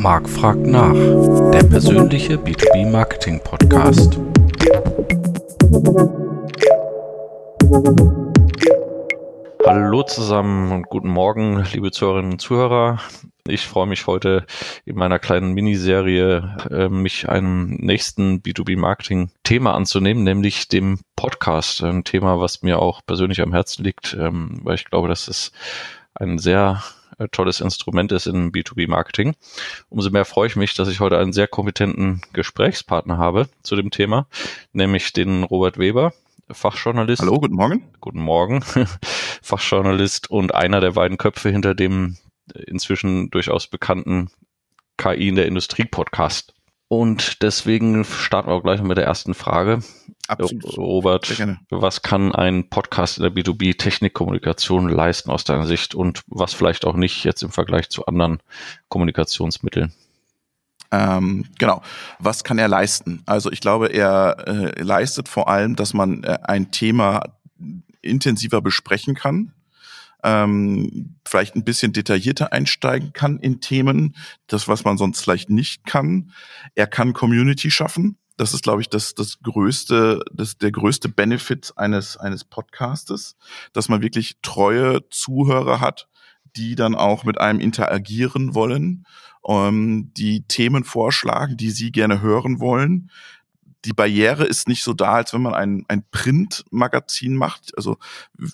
[0.00, 4.18] Marc fragt nach, der persönliche B2B Marketing Podcast.
[9.66, 12.98] Hallo zusammen und guten Morgen, liebe Zuhörerinnen und Zuhörer.
[13.46, 14.46] Ich freue mich heute
[14.86, 21.82] in meiner kleinen Miniserie, äh, mich einem nächsten B2B-Marketing-Thema anzunehmen, nämlich dem Podcast.
[21.82, 25.52] Ein Thema, was mir auch persönlich am Herzen liegt, ähm, weil ich glaube, dass es
[26.14, 26.82] ein sehr
[27.28, 29.34] tolles Instrument ist im B2B-Marketing.
[29.88, 33.90] Umso mehr freue ich mich, dass ich heute einen sehr kompetenten Gesprächspartner habe zu dem
[33.90, 34.26] Thema,
[34.72, 36.12] nämlich den Robert Weber.
[36.50, 37.22] Fachjournalist.
[37.22, 37.84] Hallo, guten Morgen.
[38.00, 38.62] Guten Morgen.
[39.42, 42.16] Fachjournalist und einer der beiden Köpfe hinter dem
[42.66, 44.30] inzwischen durchaus bekannten
[44.96, 46.54] KI in der Industrie Podcast.
[46.92, 49.78] Und deswegen starten wir auch gleich mit der ersten Frage.
[50.26, 50.76] Absolut.
[50.76, 51.40] Robert,
[51.70, 56.96] was kann ein Podcast in der B2B-Technikkommunikation leisten aus deiner Sicht und was vielleicht auch
[56.96, 58.40] nicht jetzt im Vergleich zu anderen
[58.88, 59.92] Kommunikationsmitteln?
[60.90, 61.80] Ähm, genau.
[62.18, 63.22] Was kann er leisten?
[63.24, 67.22] Also ich glaube, er äh, leistet vor allem, dass man äh, ein Thema
[68.02, 69.52] intensiver besprechen kann,
[70.24, 75.86] ähm, vielleicht ein bisschen detaillierter einsteigen kann in Themen, das, was man sonst vielleicht nicht
[75.86, 76.32] kann.
[76.74, 78.16] Er kann Community schaffen.
[78.36, 83.36] Das ist, glaube ich, das, das größte, das, der größte Benefit eines, eines Podcastes,
[83.72, 86.08] dass man wirklich treue Zuhörer hat,
[86.56, 89.04] die dann auch mit einem interagieren wollen,
[89.46, 93.10] ähm, die Themen vorschlagen, die sie gerne hören wollen,
[93.84, 97.72] die Barriere ist nicht so da, als wenn man ein, ein Printmagazin macht.
[97.76, 97.96] Also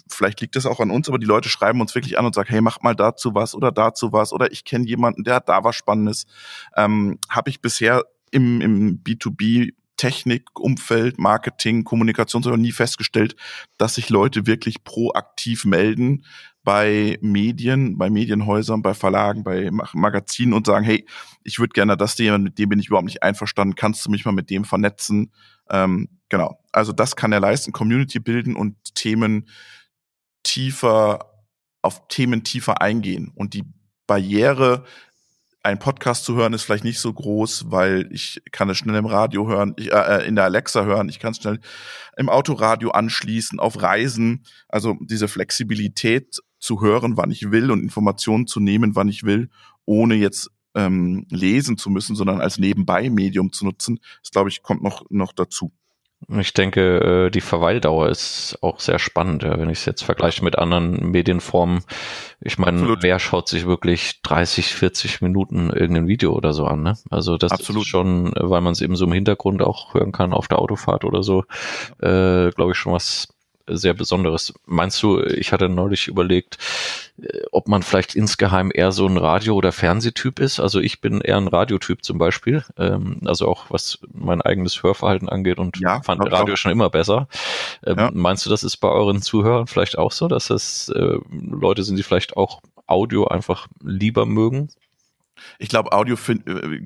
[0.09, 2.49] vielleicht liegt das auch an uns, aber die Leute schreiben uns wirklich an und sagen,
[2.49, 5.65] hey, mach mal dazu was oder dazu was oder ich kenne jemanden, der hat da
[5.65, 6.27] was Spannendes.
[6.77, 13.35] Ähm, Habe ich bisher im, im B2B Technik, Umfeld, Marketing, Kommunikation sogar nie festgestellt,
[13.79, 16.25] dass sich Leute wirklich proaktiv melden
[16.67, 21.07] bei Medien, bei Medienhäusern, bei Verlagen, bei Magazinen und sagen, hey,
[21.45, 24.25] ich würde gerne, dass jemand, mit dem bin ich überhaupt nicht einverstanden, kannst du mich
[24.25, 25.31] mal mit dem vernetzen?
[25.71, 26.59] Ähm, genau.
[26.73, 29.49] Also das kann er leisten, Community bilden und Themen
[30.43, 31.45] tiefer,
[31.83, 33.31] auf Themen tiefer eingehen.
[33.33, 33.63] Und die
[34.09, 34.83] Barriere,
[35.63, 39.07] ein Podcast zu hören, ist vielleicht nicht so groß, weil ich kann es schnell im
[39.07, 41.61] Radio hören, ich, äh, in der Alexa hören, ich kann es schnell
[42.17, 44.45] im Autoradio anschließen, auf Reisen.
[44.69, 49.51] Also diese Flexibilität zu hören, wann ich will und Informationen zu nehmen, wann ich will,
[49.85, 54.83] ohne jetzt ähm, lesen zu müssen, sondern als Nebenbei-Medium zu nutzen, das glaube ich, kommt
[54.83, 55.73] noch, noch dazu.
[56.39, 60.59] Ich denke, äh, die Verweildauer ist auch sehr spannend, wenn ich es jetzt vergleiche mit
[60.59, 61.83] anderen Medienformen.
[62.41, 66.83] Ich meine, wer schaut sich wirklich 30, 40 Minuten irgendein Video oder so an?
[66.83, 66.95] Ne?
[67.11, 67.83] Also das Absolut.
[67.83, 71.05] ist schon, weil man es eben so im Hintergrund auch hören kann auf der Autofahrt
[71.05, 71.45] oder so,
[72.01, 73.29] äh, glaube ich schon was
[73.69, 74.55] sehr Besonderes.
[74.67, 76.59] Meinst du, ich hatte neulich überlegt,
[77.21, 80.61] äh, ob man vielleicht insgeheim eher so ein Radio- oder Fernsehtyp ist?
[80.61, 85.29] Also ich bin eher ein Radiotyp zum Beispiel, ähm, also auch was mein eigenes Hörverhalten
[85.29, 86.59] angeht und ja, fand Radio auch.
[86.59, 87.29] schon immer besser.
[87.85, 88.11] Ähm, ja.
[88.13, 91.97] Meinst du, das ist bei euren Zuhörern vielleicht auch so, dass das äh, Leute sind,
[91.97, 94.69] die vielleicht auch Audio einfach lieber mögen?
[95.59, 96.81] Ich glaube, Audio find, äh,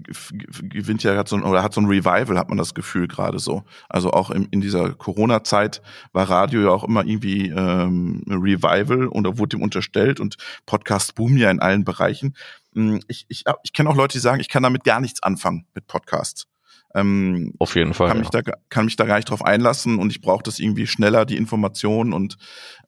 [0.63, 3.65] gewinnt ja so ein, oder hat so ein Revival, hat man das Gefühl gerade so.
[3.89, 9.25] Also auch in, in dieser Corona-Zeit war Radio ja auch immer irgendwie ähm, Revival und
[9.25, 12.35] da wurde ihm unterstellt und Podcast boomen ja in allen Bereichen.
[12.75, 15.67] Hm, ich, ich, ich kenne auch Leute, die sagen, ich kann damit gar nichts anfangen
[15.75, 16.47] mit Podcasts.
[16.95, 18.09] Ähm, Auf jeden Fall.
[18.09, 18.21] Kann, ja.
[18.21, 21.25] mich da, kann mich da gar nicht drauf einlassen und ich brauche das irgendwie schneller,
[21.25, 22.37] die Informationen und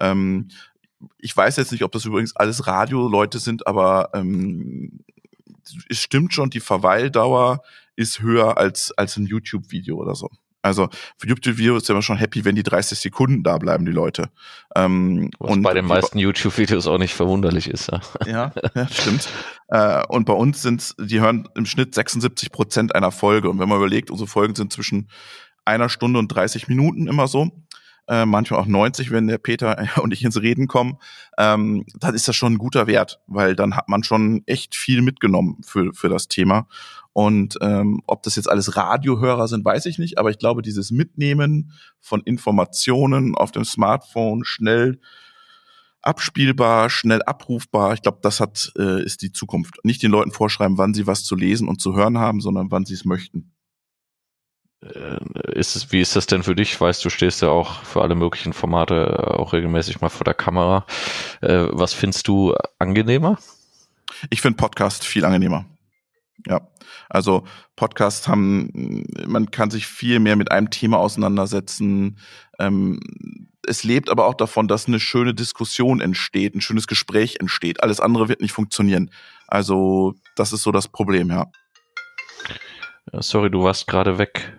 [0.00, 0.48] ähm,
[1.18, 5.00] ich weiß jetzt nicht, ob das übrigens alles Radioleute sind, aber ähm,
[5.88, 7.62] es stimmt schon, die Verweildauer
[7.96, 10.30] ist höher als, als ein YouTube-Video oder so.
[10.62, 13.92] Also für YouTube-Video ist ja immer schon happy, wenn die 30 Sekunden da bleiben, die
[13.92, 14.30] Leute.
[14.76, 17.88] Ähm, Was und bei den meisten YouTube-Videos auch nicht verwunderlich ist.
[17.90, 19.28] Ja, ja, ja stimmt.
[19.68, 23.50] Äh, und bei uns sind die hören im Schnitt 76 Prozent einer Folge.
[23.50, 25.08] Und wenn man überlegt, unsere Folgen sind zwischen
[25.64, 27.50] einer Stunde und 30 Minuten immer so
[28.12, 30.98] äh, manchmal auch 90, wenn der Peter und ich ins Reden kommen,
[31.38, 35.00] ähm, dann ist das schon ein guter Wert, weil dann hat man schon echt viel
[35.00, 36.68] mitgenommen für, für das Thema.
[37.14, 40.90] Und ähm, ob das jetzt alles Radiohörer sind, weiß ich nicht, aber ich glaube, dieses
[40.90, 45.00] Mitnehmen von Informationen auf dem Smartphone schnell
[46.02, 47.94] abspielbar, schnell abrufbar.
[47.94, 49.76] Ich glaube, das hat äh, ist die Zukunft.
[49.84, 52.84] Nicht den Leuten vorschreiben, wann sie was zu lesen und zu hören haben, sondern wann
[52.84, 53.51] sie es möchten.
[54.82, 56.80] Äh, ist es, wie ist das denn für dich?
[56.80, 60.34] Weißt du, stehst ja auch für alle möglichen Formate äh, auch regelmäßig mal vor der
[60.34, 60.86] Kamera.
[61.40, 63.38] Äh, was findest du angenehmer?
[64.30, 65.64] Ich finde Podcast viel angenehmer.
[66.46, 66.68] Ja,
[67.08, 67.44] also
[67.76, 72.18] Podcasts haben, man kann sich viel mehr mit einem Thema auseinandersetzen.
[72.58, 72.98] Ähm,
[73.64, 77.82] es lebt aber auch davon, dass eine schöne Diskussion entsteht, ein schönes Gespräch entsteht.
[77.82, 79.10] Alles andere wird nicht funktionieren.
[79.46, 81.46] Also das ist so das Problem, ja.
[83.20, 84.52] Sorry, du warst gerade weg.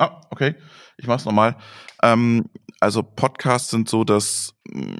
[0.00, 0.54] Ah, okay.
[0.96, 1.56] Ich mach's nochmal.
[2.02, 2.46] Ähm,
[2.80, 4.94] also Podcasts sind so, dass mm,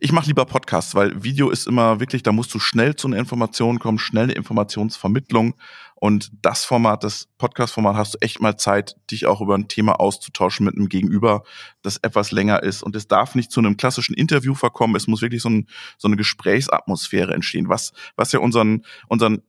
[0.00, 3.18] ich mache lieber Podcasts, weil Video ist immer wirklich, da musst du schnell zu einer
[3.18, 5.54] Information kommen, schnell eine Informationsvermittlung.
[5.94, 10.00] Und das Format, das Podcast-Format, hast du echt mal Zeit, dich auch über ein Thema
[10.00, 11.44] auszutauschen mit einem Gegenüber,
[11.82, 12.82] das etwas länger ist.
[12.82, 14.96] Und es darf nicht zu einem klassischen Interview verkommen.
[14.96, 19.42] Es muss wirklich so, ein, so eine Gesprächsatmosphäre entstehen, was, was ja unseren, unseren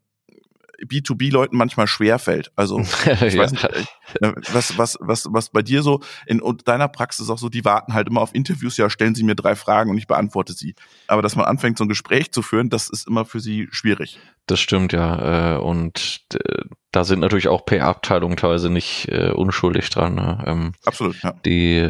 [0.87, 2.51] B2B-Leuten manchmal schwerfällt.
[2.55, 2.79] Also
[3.21, 3.41] ich ja.
[3.41, 7.49] weiß nicht, äh, was, was, was, was bei dir so in deiner Praxis auch so,
[7.49, 10.53] die warten halt immer auf Interviews, ja, stellen sie mir drei Fragen und ich beantworte
[10.53, 10.75] sie.
[11.07, 14.19] Aber dass man anfängt, so ein Gespräch zu führen, das ist immer für sie schwierig.
[14.47, 15.55] Das stimmt, ja.
[15.55, 16.21] Äh, und
[16.91, 20.15] da sind natürlich auch PR-Abteilungen teilweise nicht äh, unschuldig dran.
[20.15, 20.43] Ne?
[20.45, 21.33] Ähm, Absolut, ja.
[21.45, 21.85] Die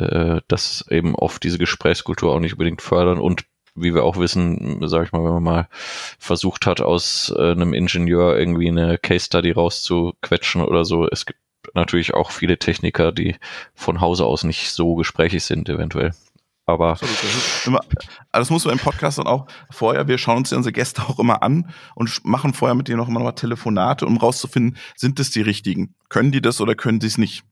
[0.47, 3.45] das eben oft diese Gesprächskultur auch nicht unbedingt fördern und
[3.75, 5.67] wie wir auch wissen, sag ich mal, wenn man mal
[6.17, 11.39] versucht hat, aus äh, einem Ingenieur irgendwie eine Case Study rauszuquetschen oder so, es gibt
[11.73, 13.35] natürlich auch viele Techniker, die
[13.73, 16.13] von Hause aus nicht so gesprächig sind, eventuell.
[16.67, 20.73] Aber Absolut, das, das muss man im Podcast dann auch vorher, wir schauen uns unsere
[20.73, 24.17] Gäste auch immer an und machen vorher mit denen auch immer noch mal Telefonate, um
[24.17, 25.93] rauszufinden, sind es die richtigen?
[26.09, 27.43] Können die das oder können sie es nicht?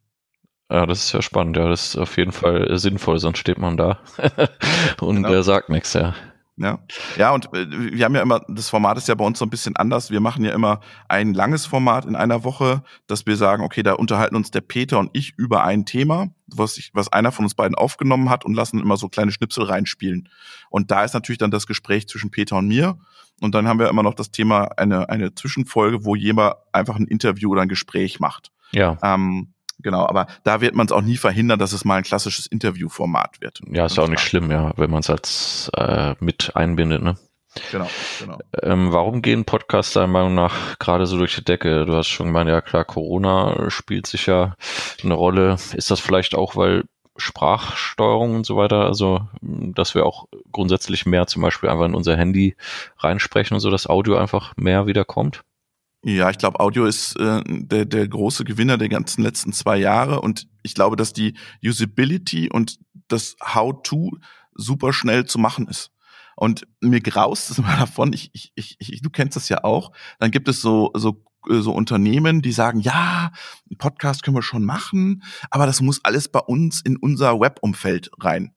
[0.74, 1.56] Ja, das ist ja spannend.
[1.56, 4.00] Ja, das ist auf jeden Fall sinnvoll, sonst steht man da
[5.02, 5.32] und genau.
[5.32, 6.16] äh, sagt nichts, ja.
[6.56, 6.80] Ja,
[7.16, 9.52] ja, und äh, wir haben ja immer, das Format ist ja bei uns so ein
[9.52, 10.10] bisschen anders.
[10.10, 13.94] Wir machen ja immer ein langes Format in einer Woche, dass wir sagen, okay, da
[13.94, 17.54] unterhalten uns der Peter und ich über ein Thema, was, ich, was einer von uns
[17.54, 20.28] beiden aufgenommen hat und lassen immer so kleine Schnipsel reinspielen.
[20.72, 22.98] Und da ist natürlich dann das Gespräch zwischen Peter und mir.
[23.42, 27.08] Und dann haben wir immer noch das Thema, eine, eine Zwischenfolge, wo jemand einfach ein
[27.08, 28.52] Interview oder ein Gespräch macht.
[28.72, 28.98] Ja.
[29.04, 32.48] Ähm, Genau, aber da wird man es auch nie verhindern, dass es mal ein klassisches
[32.48, 33.62] Interviewformat wird.
[33.70, 37.18] Ja, ist ja auch nicht schlimm, ja, wenn man es als äh, mit einbindet, ne?
[37.72, 37.88] Genau,
[38.20, 38.40] genau.
[38.64, 41.86] Ähm, warum gehen Podcasts deiner Meinung nach gerade so durch die Decke?
[41.86, 44.56] Du hast schon gemeint, ja klar, Corona spielt sicher
[45.04, 45.58] eine Rolle.
[45.74, 46.86] Ist das vielleicht auch, weil
[47.16, 52.18] Sprachsteuerung und so weiter, also dass wir auch grundsätzlich mehr zum Beispiel einfach in unser
[52.18, 52.56] Handy
[52.98, 55.44] reinsprechen und so, dass Audio einfach mehr wiederkommt?
[56.06, 60.20] Ja, ich glaube, Audio ist äh, der, der große Gewinner der ganzen letzten zwei Jahre
[60.20, 61.34] und ich glaube, dass die
[61.64, 62.78] Usability und
[63.08, 64.12] das How-to
[64.54, 65.92] super schnell zu machen ist.
[66.36, 70.32] Und mir graust es immer davon, ich, ich, ich, du kennst das ja auch, dann
[70.32, 73.32] gibt es so, so so Unternehmen, die sagen, ja,
[73.78, 78.54] Podcast können wir schon machen, aber das muss alles bei uns in unser Webumfeld rein.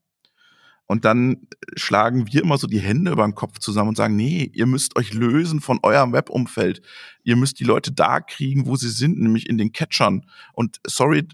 [0.87, 4.51] Und dann schlagen wir immer so die Hände über den Kopf zusammen und sagen, nee,
[4.53, 6.81] ihr müsst euch lösen von eurem Webumfeld.
[7.25, 10.27] Ihr müsst die Leute da kriegen, wo sie sind, nämlich in den Catchern.
[10.53, 11.27] Und sorry,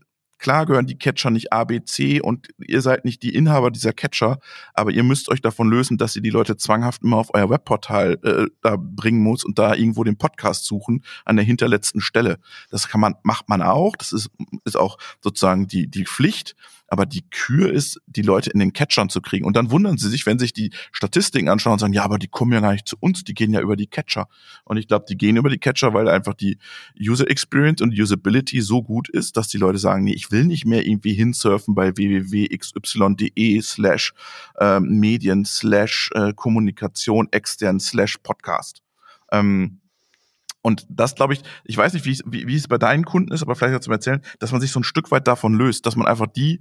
[0.43, 3.93] Klar gehören die Catcher nicht A, B, C und ihr seid nicht die Inhaber dieser
[3.93, 4.40] Catcher,
[4.75, 8.19] aber ihr müsst euch davon lösen, dass ihr die Leute zwanghaft immer auf euer Webportal
[8.25, 12.40] äh, da bringen muss und da irgendwo den Podcast suchen an der hinterletzten Stelle.
[12.72, 13.94] Das kann man, macht man auch.
[13.94, 14.31] Das ist,
[14.64, 16.56] ist auch sozusagen die, die Pflicht.
[16.92, 19.46] Aber die Kür ist, die Leute in den Catchern zu kriegen.
[19.46, 22.28] Und dann wundern sie sich, wenn sich die Statistiken anschauen und sagen, ja, aber die
[22.28, 24.28] kommen ja gar nicht zu uns, die gehen ja über die Catcher.
[24.64, 26.58] Und ich glaube, die gehen über die Catcher, weil einfach die
[27.00, 30.66] User Experience und Usability so gut ist, dass die Leute sagen, nee, ich will nicht
[30.66, 34.12] mehr irgendwie hinsurfen bei www.xy.de slash
[34.58, 38.82] äh, Medien slash äh, Kommunikation extern slash Podcast.
[39.30, 39.80] Ähm,
[40.62, 43.43] und das glaube ich, ich weiß nicht, wie, wie, wie es bei deinen Kunden ist,
[43.43, 46.07] aber vielleicht dazu erzählen, dass man sich so ein Stück weit davon löst, dass man
[46.07, 46.61] einfach die,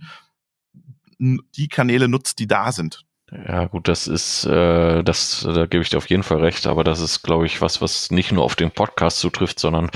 [1.20, 3.05] die Kanäle nutzt, die da sind.
[3.48, 6.84] Ja, gut, das ist, äh, das, da gebe ich dir auf jeden Fall recht, aber
[6.84, 9.89] das ist, glaube ich, was, was nicht nur auf den Podcast zutrifft, sondern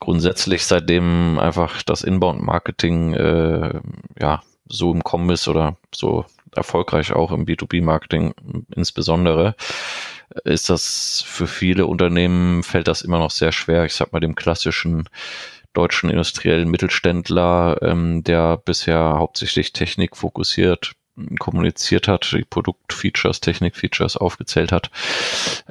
[0.00, 3.80] grundsätzlich seitdem einfach das Inbound-Marketing äh,
[4.18, 6.24] ja so im Kommen ist oder so
[6.54, 8.34] erfolgreich auch im B2B-Marketing
[8.74, 9.54] insbesondere,
[10.44, 13.84] ist das für viele Unternehmen fällt das immer noch sehr schwer.
[13.84, 15.08] Ich sag mal dem klassischen
[15.72, 20.92] deutschen industriellen Mittelständler, ähm, der bisher hauptsächlich Technik fokussiert
[21.38, 24.90] kommuniziert hat, die Produktfeatures, Technikfeatures aufgezählt hat.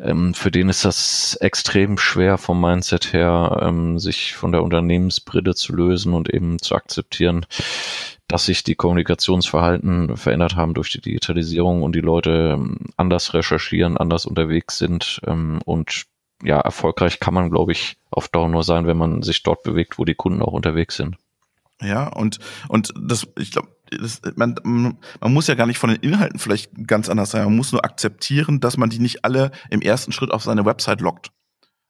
[0.01, 5.55] Ähm, für den ist das extrem schwer vom Mindset her, ähm, sich von der Unternehmensbrille
[5.55, 7.45] zu lösen und eben zu akzeptieren,
[8.29, 13.97] dass sich die Kommunikationsverhalten verändert haben durch die Digitalisierung und die Leute ähm, anders recherchieren,
[13.97, 16.05] anders unterwegs sind ähm, und
[16.43, 19.99] ja, erfolgreich kann man, glaube ich, auf Dauer nur sein, wenn man sich dort bewegt,
[19.99, 21.17] wo die Kunden auch unterwegs sind.
[21.81, 23.69] Ja, und, und das, ich glaube,
[24.35, 24.55] man,
[25.19, 27.45] man muss ja gar nicht von den Inhalten vielleicht ganz anders sein.
[27.45, 31.01] Man muss nur akzeptieren, dass man die nicht alle im ersten Schritt auf seine Website
[31.01, 31.31] lockt.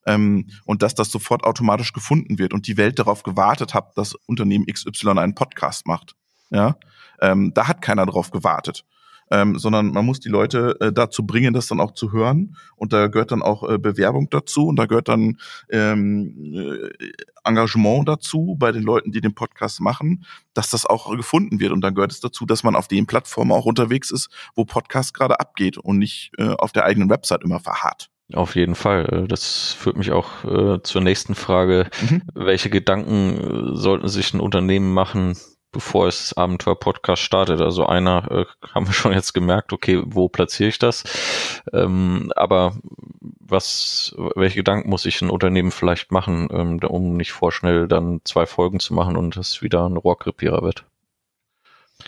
[0.05, 4.15] Ähm, und dass das sofort automatisch gefunden wird und die Welt darauf gewartet hat, dass
[4.25, 6.15] Unternehmen XY einen Podcast macht.
[6.50, 6.77] Ja,
[7.22, 8.86] ähm, da hat keiner drauf gewartet.
[9.32, 12.56] ähm, sondern man muss die Leute äh, dazu bringen, das dann auch zu hören.
[12.75, 15.38] Und da gehört dann auch äh, Bewerbung dazu und da gehört dann
[15.70, 17.12] ähm, äh,
[17.44, 21.72] Engagement dazu bei den Leuten, die den Podcast machen, dass das auch gefunden wird.
[21.72, 25.13] Und dann gehört es dazu, dass man auf den Plattformen auch unterwegs ist, wo Podcast
[25.13, 28.10] gerade abgeht und nicht äh, auf der eigenen Website immer verharrt.
[28.34, 29.06] Auf jeden Fall.
[29.06, 31.89] Äh, das führt mich auch äh, zur nächsten Frage.
[32.10, 32.22] Mhm.
[32.34, 35.36] Welche Gedanken äh, sollten sich ein Unternehmen machen,
[35.71, 37.61] bevor es Abenteuer-Podcast startet?
[37.61, 41.03] Also einer äh, haben wir schon jetzt gemerkt, okay, wo platziere ich das?
[41.73, 42.77] Ähm, aber
[43.39, 48.45] was, welche Gedanken muss sich ein Unternehmen vielleicht machen, ähm, um nicht vorschnell dann zwei
[48.45, 50.85] Folgen zu machen und das wieder ein Rohrkrepierer wird?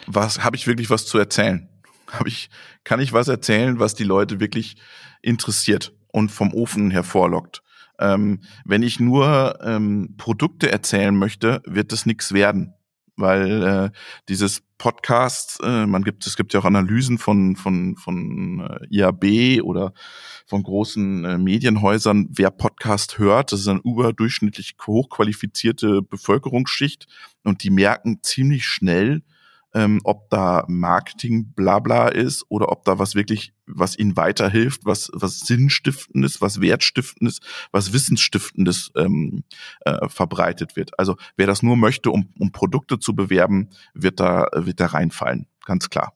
[0.08, 1.68] Was habe ich wirklich was zu erzählen?
[2.12, 2.50] Habe ich,
[2.84, 4.76] kann ich was erzählen, was die Leute wirklich
[5.22, 5.94] interessiert?
[6.12, 7.64] und vom Ofen hervorlockt.
[8.00, 12.74] Ähm, wenn ich nur ähm, Produkte erzählen möchte, wird das nichts werden,
[13.22, 13.90] weil äh,
[14.28, 19.64] dieses Podcast, äh, man gibt es gibt ja auch Analysen von von von äh, IAB
[19.64, 19.94] oder
[20.48, 27.08] von großen äh, Medienhäusern, wer Podcast hört, das ist eine überdurchschnittlich hochqualifizierte Bevölkerungsschicht
[27.44, 29.22] und die merken ziemlich schnell,
[29.74, 35.10] ähm, ob da Marketing Blabla ist oder ob da was wirklich, was ihnen weiterhilft, was,
[35.14, 37.40] was Sinnstiftendes, was Wertstiftendes,
[37.72, 39.44] was Wissensstiftendes ähm,
[39.82, 40.98] äh, verbreitet wird.
[41.00, 45.48] Also wer das nur möchte, um, um Produkte zu bewerben, wird da, wird da reinfallen,
[45.66, 46.14] ganz klar.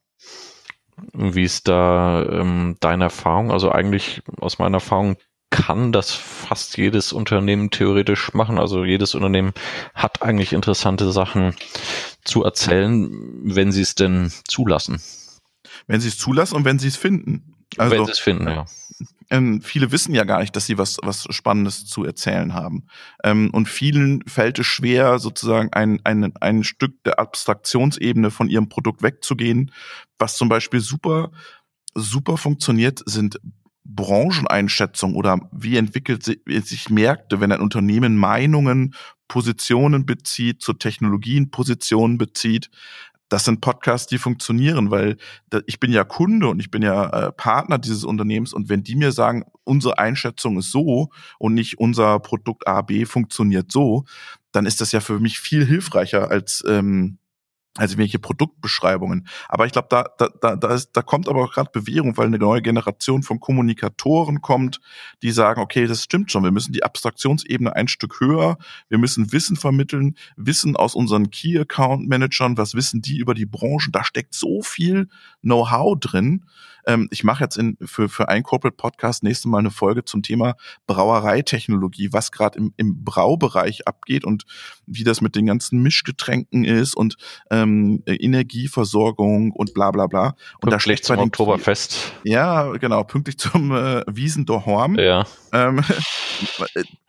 [1.14, 3.52] Wie ist da ähm, deine Erfahrung?
[3.52, 5.18] Also eigentlich aus meiner Erfahrung
[5.56, 8.60] kann das fast jedes Unternehmen theoretisch machen.
[8.60, 9.54] Also jedes Unternehmen
[9.94, 11.56] hat eigentlich interessante Sachen
[12.26, 13.10] zu erzählen,
[13.44, 15.02] wenn sie es denn zulassen.
[15.88, 17.56] Wenn sie es zulassen und wenn sie es finden.
[17.78, 18.66] Also, wenn sie es finden, ja.
[19.32, 22.88] Ähm, viele wissen ja gar nicht, dass sie was, was Spannendes zu erzählen haben.
[23.24, 28.70] Ähm, und vielen fällt es schwer, sozusagen ein, ein, ein Stück der Abstraktionsebene von ihrem
[28.70, 29.72] Produkt wegzugehen.
[30.20, 31.32] Was zum Beispiel super,
[31.96, 33.40] super funktioniert, sind
[33.86, 38.96] Brancheneinschätzung oder wie entwickelt sich Märkte, wenn ein Unternehmen Meinungen,
[39.28, 42.70] Positionen bezieht, zu Technologien Positionen bezieht.
[43.30, 45.18] Das sind Podcasts, die funktionieren, weil
[45.66, 48.96] ich bin ja Kunde und ich bin ja äh, Partner dieses Unternehmens und wenn die
[48.96, 54.06] mir sagen, unsere Einschätzung ist so und nicht unser Produkt A, B funktioniert so,
[54.52, 57.18] dann ist das ja für mich viel hilfreicher als ähm,
[57.78, 59.28] also welche Produktbeschreibungen.
[59.50, 62.28] Aber ich glaube, da, da, da, da, ist, da kommt aber auch gerade Bewegung, weil
[62.28, 64.80] eine neue Generation von Kommunikatoren kommt,
[65.22, 69.32] die sagen, okay, das stimmt schon, wir müssen die Abstraktionsebene ein Stück höher, wir müssen
[69.34, 74.04] Wissen vermitteln, Wissen aus unseren Key Account Managern, was wissen die über die Branchen, da
[74.04, 75.10] steckt so viel
[75.42, 76.46] Know-how drin.
[76.86, 80.22] Ähm, ich mache jetzt in, für, für ein Corporate Podcast nächste Mal eine Folge zum
[80.22, 80.56] Thema
[80.88, 84.46] Brauereitechnologie, was gerade im, im Braubereich abgeht und
[84.86, 87.18] wie das mit den ganzen Mischgetränken ist und
[87.50, 87.65] ähm,
[88.06, 90.28] Energieversorgung und bla bla bla.
[90.28, 92.14] Und pünktlich da steckt zum Oktoberfest.
[92.24, 94.98] Ja, genau, pünktlich zum äh, Wiesendorhorm.
[94.98, 95.26] Ja.
[95.52, 95.84] Ähm,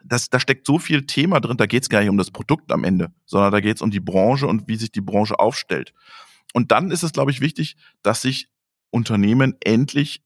[0.04, 2.72] das, da steckt so viel Thema drin, da geht es gar nicht um das Produkt
[2.72, 5.92] am Ende, sondern da geht es um die Branche und wie sich die Branche aufstellt.
[6.52, 8.48] Und dann ist es, glaube ich, wichtig, dass sich
[8.90, 10.22] Unternehmen endlich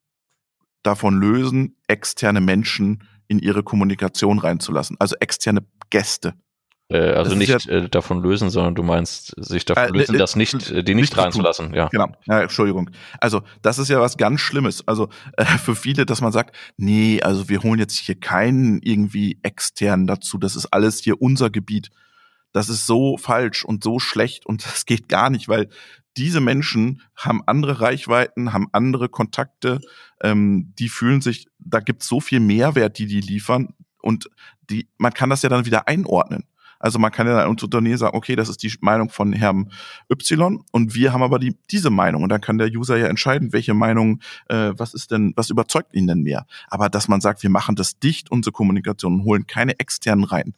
[0.83, 6.35] davon lösen, externe Menschen in ihre Kommunikation reinzulassen, also externe Gäste.
[6.91, 10.35] Äh, also nicht ja, äh, davon lösen, sondern du meinst sich davon äh, lösen, das
[10.35, 11.89] nicht, äh, die nicht, nicht reinzulassen, ja.
[11.89, 12.91] Genau, ja, Entschuldigung.
[13.21, 14.87] Also das ist ja was ganz Schlimmes.
[14.89, 19.39] Also äh, für viele, dass man sagt, nee, also wir holen jetzt hier keinen irgendwie
[19.43, 21.91] externen dazu, das ist alles hier unser Gebiet.
[22.53, 25.69] Das ist so falsch und so schlecht und das geht gar nicht, weil
[26.17, 29.81] diese Menschen haben andere Reichweiten, haben andere Kontakte,
[30.25, 34.29] ähm, die fühlen sich, da gibt es so viel Mehrwert, die die liefern und
[34.69, 36.45] die, man kann das ja dann wieder einordnen.
[36.81, 39.71] Also man kann ja dann uns Unternehmen sagen, okay, das ist die Meinung von Herrn
[40.11, 43.53] Y und wir haben aber die, diese Meinung und dann kann der User ja entscheiden,
[43.53, 46.47] welche Meinung, äh, was ist denn, was überzeugt ihn denn mehr.
[46.69, 50.55] Aber dass man sagt, wir machen das dicht, unsere Kommunikation holen keine externen rein,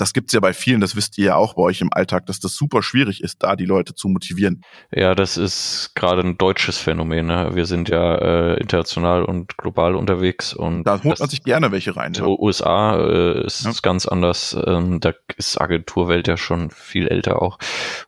[0.00, 2.40] das gibt's ja bei vielen, das wisst ihr ja auch bei euch im Alltag, dass
[2.40, 4.62] das super schwierig ist, da die Leute zu motivieren.
[4.90, 7.26] Ja, das ist gerade ein deutsches Phänomen.
[7.26, 7.50] Ne?
[7.52, 11.96] Wir sind ja äh, international und global unterwegs und da holt man sich gerne welche
[11.96, 12.14] rein.
[12.14, 12.24] Ja.
[12.24, 13.72] USA äh, ist ja.
[13.82, 14.56] ganz anders.
[14.66, 17.58] Ähm, da ist Agenturwelt ja schon viel älter auch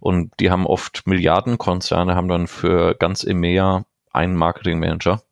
[0.01, 5.23] und die haben oft Milliardenkonzerne, haben dann für ganz EMEA einen Marketingmanager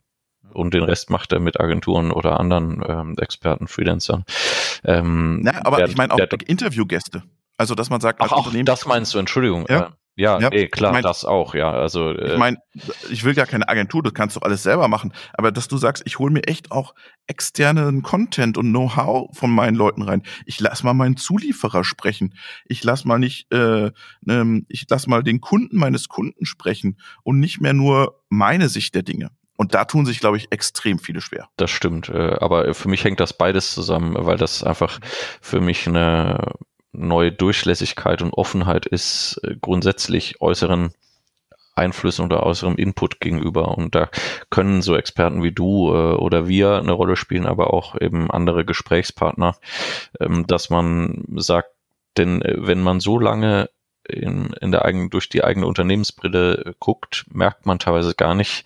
[0.53, 4.25] und den Rest macht er mit Agenturen oder anderen ähm, Experten, Freelancern.
[4.85, 7.23] Ähm, ja, aber der, ich meine auch Interviewgäste.
[7.57, 9.67] Also, dass man sagt, ach, auch das meinst du, Entschuldigung.
[9.69, 11.71] Ja, Ja, ja ey, klar, ich mein, das auch, ja.
[11.73, 12.59] Also äh, ich meine,
[13.11, 15.13] ich will gar keine Agentur, das kannst du alles selber machen.
[15.33, 16.95] Aber dass du sagst, ich hole mir echt auch
[17.27, 20.23] externen Content und Know-how von meinen Leuten rein.
[20.47, 22.35] Ich lass mal meinen Zulieferer sprechen.
[22.67, 23.93] Ich lass mal nicht, äh,
[24.29, 28.95] ähm, ich lass mal den Kunden meines Kunden sprechen und nicht mehr nur meine Sicht
[28.95, 29.31] der Dinge.
[29.61, 31.51] Und da tun sich, glaube ich, extrem viele schwer.
[31.59, 32.09] Das stimmt.
[32.09, 35.01] Äh, aber für mich hängt das beides zusammen, weil das einfach
[35.43, 36.55] für mich eine
[36.93, 40.95] neue Durchlässigkeit und Offenheit ist äh, grundsätzlich äußeren
[41.75, 43.77] Einflüssen oder äußerem Input gegenüber.
[43.77, 44.09] Und da
[44.49, 48.65] können so Experten wie du äh, oder wir eine Rolle spielen, aber auch eben andere
[48.65, 49.57] Gesprächspartner,
[50.21, 51.69] ähm, dass man sagt,
[52.17, 53.69] denn wenn man so lange
[54.09, 58.65] in, in der eigenen, durch die eigene Unternehmensbrille guckt, merkt man teilweise gar nicht,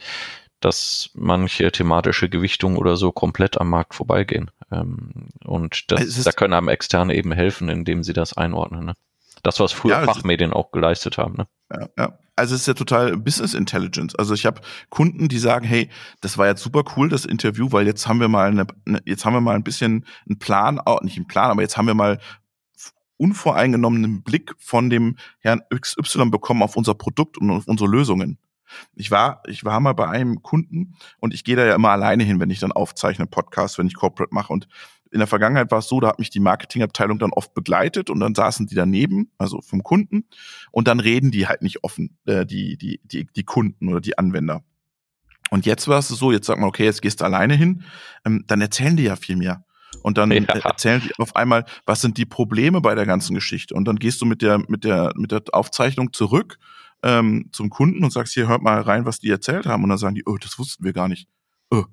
[0.64, 4.50] dass manche thematische Gewichtungen oder so komplett am Markt vorbeigehen.
[4.72, 8.86] Ähm, und das, da können einem Externe eben helfen, indem sie das einordnen.
[8.86, 8.94] Ne?
[9.42, 11.34] Das, was früher ja, Fachmedien auch geleistet haben.
[11.34, 11.46] Ne?
[11.70, 12.18] Ja, ja.
[12.36, 14.14] Also es ist ja total Business Intelligence.
[14.16, 15.90] Also ich habe Kunden, die sagen, hey,
[16.22, 19.24] das war jetzt super cool, das Interview, weil jetzt haben wir mal eine, eine jetzt
[19.24, 22.18] haben wir mal ein bisschen einen Plan, nicht einen Plan, aber jetzt haben wir mal
[23.18, 28.38] unvoreingenommenen Blick von dem Herrn XY bekommen auf unser Produkt und auf unsere Lösungen.
[28.94, 32.24] Ich war, ich war mal bei einem Kunden und ich gehe da ja immer alleine
[32.24, 34.52] hin, wenn ich dann aufzeichne, Podcast, wenn ich Corporate mache.
[34.52, 34.68] Und
[35.10, 38.18] in der Vergangenheit war es so, da hat mich die Marketingabteilung dann oft begleitet und
[38.18, 40.24] dann saßen die daneben, also vom Kunden,
[40.72, 44.18] und dann reden die halt nicht offen, äh, die, die, die, die Kunden oder die
[44.18, 44.64] Anwender.
[45.50, 47.84] Und jetzt war es so, jetzt sagt man, okay, jetzt gehst du alleine hin,
[48.24, 49.64] ähm, dann erzählen die ja viel mehr.
[50.02, 50.42] Und dann ja.
[50.42, 53.74] erzählen die auf einmal, was sind die Probleme bei der ganzen Geschichte.
[53.74, 56.58] Und dann gehst du mit der, mit der, mit der Aufzeichnung zurück
[57.04, 59.84] ähm, zum Kunden und sagst, hier, hört mal rein, was die erzählt haben.
[59.84, 61.28] Und dann sagen die, oh, das wussten wir gar nicht.
[61.70, 61.84] Oh,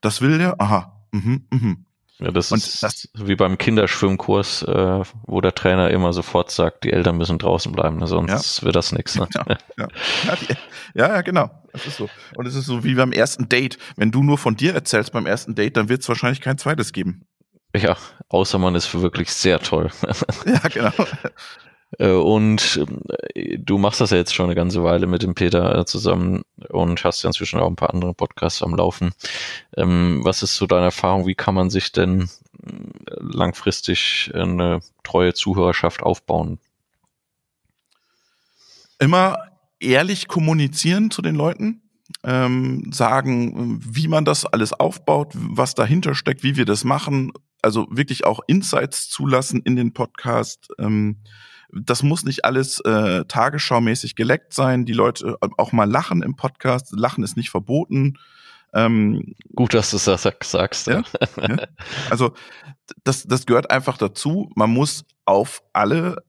[0.00, 0.60] das will der?
[0.60, 1.06] Aha.
[1.12, 1.86] Mhm, mhm.
[2.18, 6.84] Ja, das und ist das, wie beim Kinderschwimmkurs, äh, wo der Trainer immer sofort sagt,
[6.84, 8.66] die Eltern müssen draußen bleiben, ne, sonst ja.
[8.66, 9.16] wird das nichts.
[9.16, 9.26] Ne?
[9.32, 9.44] Genau,
[9.76, 9.88] ja.
[10.26, 10.46] Ja, die,
[10.94, 11.50] ja, ja, genau.
[11.72, 12.08] Das ist so.
[12.36, 13.78] Und es ist so wie beim ersten Date.
[13.96, 16.92] Wenn du nur von dir erzählst beim ersten Date, dann wird es wahrscheinlich kein zweites
[16.92, 17.24] geben.
[17.74, 17.96] Ja,
[18.28, 19.90] außer man ist wirklich sehr toll.
[20.46, 20.92] ja, genau.
[21.98, 22.80] Äh, und
[23.34, 26.42] äh, du machst das ja jetzt schon eine ganze Weile mit dem Peter äh, zusammen
[26.70, 29.12] und hast ja inzwischen auch ein paar andere Podcasts am Laufen.
[29.76, 31.26] Ähm, was ist so deine Erfahrung?
[31.26, 32.28] Wie kann man sich denn
[33.18, 36.58] langfristig eine treue Zuhörerschaft aufbauen?
[38.98, 39.38] Immer
[39.80, 41.82] ehrlich kommunizieren zu den Leuten,
[42.22, 47.32] ähm, sagen, wie man das alles aufbaut, was dahinter steckt, wie wir das machen.
[47.62, 50.68] Also wirklich auch Insights zulassen in den Podcast.
[50.78, 51.18] Ähm,
[51.72, 54.84] das muss nicht alles äh, tagesschaumäßig geleckt sein.
[54.84, 56.92] Die Leute äh, auch mal lachen im Podcast.
[56.92, 58.18] Lachen ist nicht verboten.
[58.74, 60.86] Ähm, Gut, dass du das sagst.
[60.86, 61.02] Ja,
[61.36, 61.56] ja.
[62.10, 62.34] Also
[63.04, 64.50] das, das gehört einfach dazu.
[64.54, 66.24] Man muss auf alle,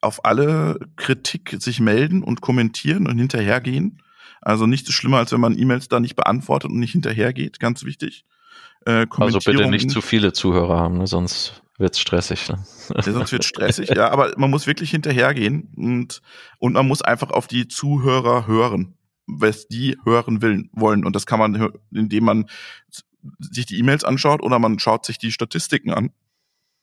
[0.00, 4.02] auf alle Kritik sich melden und kommentieren und hinterhergehen.
[4.40, 7.60] Also nichts ist schlimmer, als wenn man E-Mails da nicht beantwortet und nicht hinterhergeht.
[7.60, 8.24] Ganz wichtig.
[8.86, 11.06] Äh, also bitte nicht zu viele Zuhörer haben, ne?
[11.06, 12.48] sonst wird's stressig.
[12.48, 12.64] Ne?
[12.94, 16.20] Ja, sonst wird's stressig, ja, aber man muss wirklich hinterhergehen und,
[16.58, 21.04] und man muss einfach auf die Zuhörer hören, was die hören will, wollen.
[21.04, 22.46] Und das kann man, indem man
[23.38, 26.10] sich die E-Mails anschaut oder man schaut sich die Statistiken an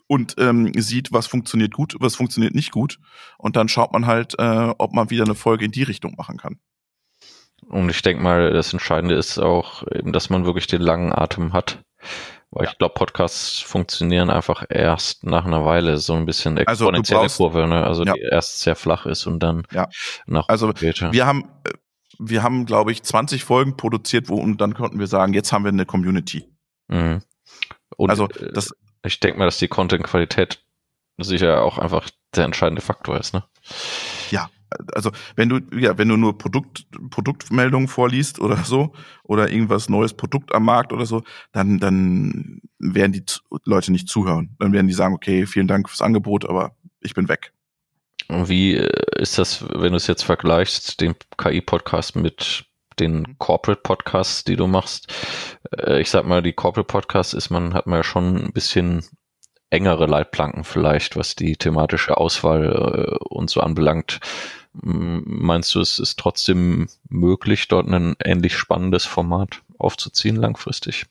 [0.08, 3.00] und ähm, sieht, was funktioniert gut, was funktioniert nicht gut.
[3.38, 6.38] Und dann schaut man halt, äh, ob man wieder eine Folge in die Richtung machen
[6.38, 6.60] kann.
[7.68, 11.54] Und ich denke mal, das Entscheidende ist auch eben, dass man wirklich den langen Atem
[11.54, 11.84] hat.
[12.56, 12.72] Weil ja.
[12.72, 17.38] ich glaube, Podcasts funktionieren einfach erst nach einer Weile so ein bisschen also exponentielle also
[17.38, 17.84] Kurve, ne?
[17.84, 18.14] Also ja.
[18.14, 19.90] die erst sehr flach ist und dann ja.
[20.26, 21.12] nach Also später.
[21.12, 21.74] wir haben äh,
[22.18, 25.66] wir haben, glaube ich, 20 Folgen produziert, wo und dann konnten wir sagen, jetzt haben
[25.66, 26.50] wir eine Community.
[26.88, 27.22] Mhm.
[27.98, 28.70] Und also äh, das,
[29.04, 30.64] ich denke mal, dass die Content-Qualität
[31.18, 33.44] sicher auch einfach der entscheidende Faktor ist, ne?
[34.32, 34.50] Ja,
[34.94, 40.14] also wenn du, ja, wenn du nur Produkt, Produktmeldungen vorliest oder so, oder irgendwas neues
[40.14, 43.24] Produkt am Markt oder so, dann, dann werden die
[43.64, 44.56] Leute nicht zuhören.
[44.60, 47.54] Dann werden die sagen, okay, vielen Dank fürs Angebot, aber ich bin weg.
[48.30, 52.66] Wie äh, ist das, wenn du es jetzt vergleichst, den KI-Podcast mit
[53.00, 53.38] den mhm.
[53.38, 55.14] Corporate Podcasts, die du machst?
[55.78, 59.04] Äh, ich sag mal, die Corporate Podcasts ist man, hat man ja schon ein bisschen
[59.76, 64.20] engere Leitplanken vielleicht, was die thematische Auswahl äh, und so anbelangt.
[64.74, 71.06] Meinst du, es ist trotzdem möglich, dort ein ähnlich spannendes Format aufzuziehen langfristig?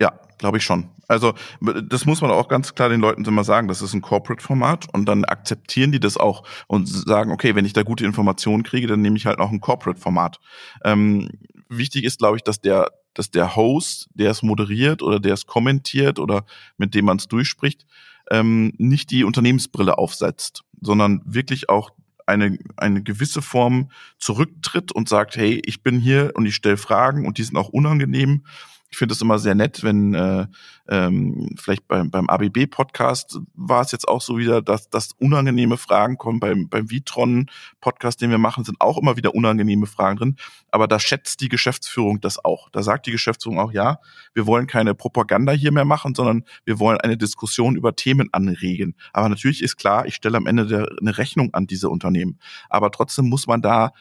[0.00, 0.88] Ja, glaube ich schon.
[1.06, 4.86] Also das muss man auch ganz klar den Leuten immer sagen, das ist ein Corporate-Format
[4.94, 8.86] und dann akzeptieren die das auch und sagen, okay, wenn ich da gute Informationen kriege,
[8.86, 10.38] dann nehme ich halt auch ein Corporate-Format.
[10.84, 11.28] Ähm,
[11.68, 15.46] wichtig ist, glaube ich, dass der, dass der Host, der es moderiert oder der es
[15.46, 16.44] kommentiert oder
[16.76, 17.86] mit dem man es durchspricht,
[18.30, 21.90] ähm, nicht die Unternehmensbrille aufsetzt, sondern wirklich auch
[22.26, 27.26] eine, eine gewisse Form zurücktritt und sagt, hey, ich bin hier und ich stelle Fragen
[27.26, 28.44] und die sind auch unangenehm
[28.90, 30.46] ich finde es immer sehr nett, wenn äh,
[30.88, 36.18] ähm, vielleicht beim, beim ABB-Podcast war es jetzt auch so wieder, dass, dass unangenehme Fragen
[36.18, 36.40] kommen.
[36.40, 40.36] Beim, beim Vitron-Podcast, den wir machen, sind auch immer wieder unangenehme Fragen drin.
[40.72, 42.68] Aber da schätzt die Geschäftsführung das auch.
[42.70, 44.00] Da sagt die Geschäftsführung auch, ja,
[44.34, 48.96] wir wollen keine Propaganda hier mehr machen, sondern wir wollen eine Diskussion über Themen anregen.
[49.12, 52.40] Aber natürlich ist klar, ich stelle am Ende der, eine Rechnung an diese Unternehmen.
[52.68, 53.92] Aber trotzdem muss man da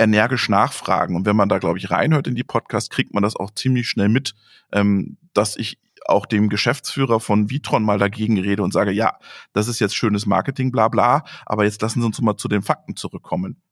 [0.00, 1.14] energisch nachfragen.
[1.14, 3.88] Und wenn man da, glaube ich, reinhört in die Podcast, kriegt man das auch ziemlich
[3.88, 4.34] schnell mit,
[4.72, 9.18] ähm, dass ich auch dem Geschäftsführer von Vitron mal dagegen rede und sage, ja,
[9.52, 12.62] das ist jetzt schönes Marketing, bla bla, aber jetzt lassen Sie uns mal zu den
[12.62, 13.62] Fakten zurückkommen.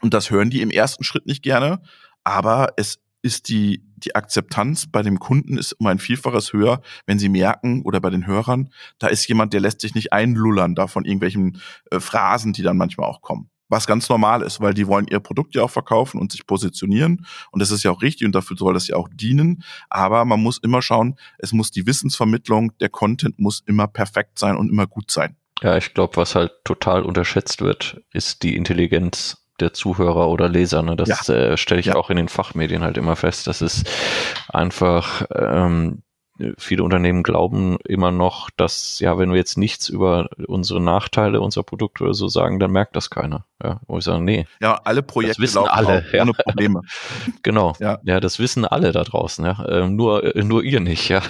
[0.00, 1.82] Und das hören die im ersten Schritt nicht gerne,
[2.24, 7.18] aber es ist die, die Akzeptanz bei dem Kunden ist um ein Vielfaches höher, wenn
[7.18, 10.86] sie merken oder bei den Hörern, da ist jemand, der lässt sich nicht einlullern da
[10.86, 14.86] von irgendwelchen äh, Phrasen, die dann manchmal auch kommen was ganz normal ist, weil die
[14.86, 18.26] wollen ihr Produkt ja auch verkaufen und sich positionieren und das ist ja auch richtig
[18.26, 21.86] und dafür soll das ja auch dienen, aber man muss immer schauen, es muss die
[21.86, 25.36] Wissensvermittlung, der Content muss immer perfekt sein und immer gut sein.
[25.62, 30.82] Ja, ich glaube, was halt total unterschätzt wird, ist die Intelligenz der Zuhörer oder Leser.
[30.82, 30.96] Ne?
[30.96, 31.34] Das ja.
[31.34, 31.96] äh, stelle ich ja.
[31.96, 33.46] auch in den Fachmedien halt immer fest.
[33.46, 33.90] Das ist
[34.48, 36.02] einfach ähm,
[36.56, 41.64] viele Unternehmen glauben immer noch, dass, ja, wenn wir jetzt nichts über unsere Nachteile unserer
[41.64, 43.44] Produkte oder so sagen, dann merkt das keiner.
[43.62, 44.46] Ja, wo ich sage, nee.
[44.60, 46.22] Ja, alle Projekte das wissen alle, ja.
[46.22, 46.82] ohne Probleme.
[47.42, 47.74] genau.
[47.80, 47.98] Ja.
[48.04, 49.64] ja, das wissen alle da draußen, ja.
[49.68, 51.22] Ähm, nur, äh, nur ihr nicht, ja.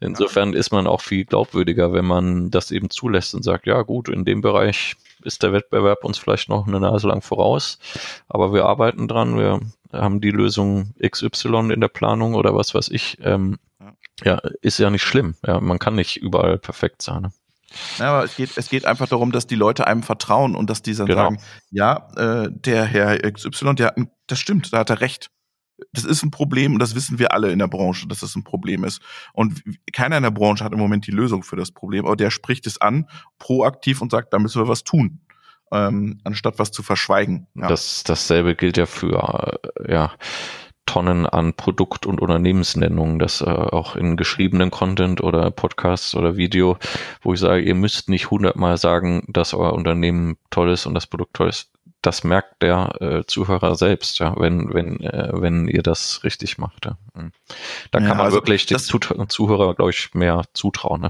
[0.00, 4.08] Insofern ist man auch viel glaubwürdiger, wenn man das eben zulässt und sagt, ja, gut,
[4.08, 7.78] in dem Bereich ist der Wettbewerb uns vielleicht noch eine Nase lang voraus,
[8.28, 9.60] aber wir arbeiten dran, wir
[9.92, 13.18] haben die Lösung XY in der Planung oder was weiß ich.
[13.22, 13.58] Ähm,
[14.22, 15.36] ja, ist ja nicht schlimm.
[15.46, 17.22] Ja, man kann nicht überall perfekt sein.
[17.22, 17.32] Ne?
[17.98, 20.82] Ja, aber es geht, es geht einfach darum, dass die Leute einem vertrauen und dass
[20.82, 21.22] die dann genau.
[21.22, 21.38] sagen,
[21.70, 23.96] ja, äh, der Herr XY, der hat,
[24.26, 25.30] das stimmt, da hat er recht.
[25.92, 28.44] Das ist ein Problem und das wissen wir alle in der Branche, dass das ein
[28.44, 29.00] Problem ist.
[29.32, 32.30] Und keiner in der Branche hat im Moment die Lösung für das Problem, aber der
[32.30, 35.20] spricht es an, proaktiv und sagt, da müssen wir was tun.
[35.72, 37.46] Ähm, anstatt was zu verschweigen.
[37.54, 37.66] Ja.
[37.66, 40.12] Das, dasselbe gilt ja für äh, ja,
[40.92, 46.76] Tonnen an Produkt- und Unternehmensnennungen, das äh, auch in geschriebenen Content oder Podcasts oder Video,
[47.22, 51.06] wo ich sage, ihr müsst nicht hundertmal sagen, dass euer Unternehmen toll ist und das
[51.06, 51.70] Produkt toll ist.
[52.02, 56.84] Das merkt der äh, Zuhörer selbst, ja, wenn, wenn, äh, wenn ihr das richtig macht.
[56.84, 56.98] Ja.
[57.14, 57.32] Hm.
[57.90, 61.00] Da kann ja, man also wirklich den Zuhörer, glaube ich, mehr zutrauen.
[61.00, 61.08] Ne?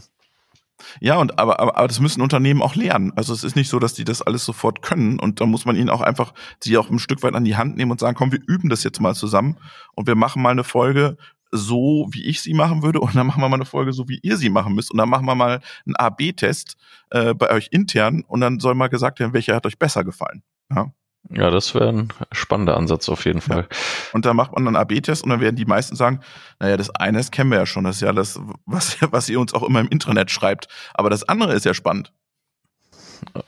[1.00, 3.12] Ja, und aber, aber, aber das müssen Unternehmen auch lernen.
[3.16, 5.76] Also es ist nicht so, dass die das alles sofort können und da muss man
[5.76, 8.32] ihnen auch einfach sie auch ein Stück weit an die Hand nehmen und sagen, komm,
[8.32, 9.58] wir üben das jetzt mal zusammen
[9.94, 11.16] und wir machen mal eine Folge
[11.52, 14.18] so, wie ich sie machen würde und dann machen wir mal eine Folge so, wie
[14.22, 16.76] ihr sie machen müsst und dann machen wir mal einen A-B-Test
[17.10, 20.42] äh, bei euch intern und dann soll mal gesagt werden, welcher hat euch besser gefallen.
[20.74, 20.92] Ja.
[21.34, 23.66] Ja, das wäre ein spannender Ansatz auf jeden Fall.
[23.70, 23.76] Ja.
[24.12, 26.20] Und da macht man dann AB-Test und dann werden die meisten sagen,
[26.60, 29.40] naja, das eine, das kennen wir ja schon, das ist ja das, was, was ihr
[29.40, 30.68] uns auch immer im Internet schreibt.
[30.94, 32.12] Aber das andere ist ja spannend.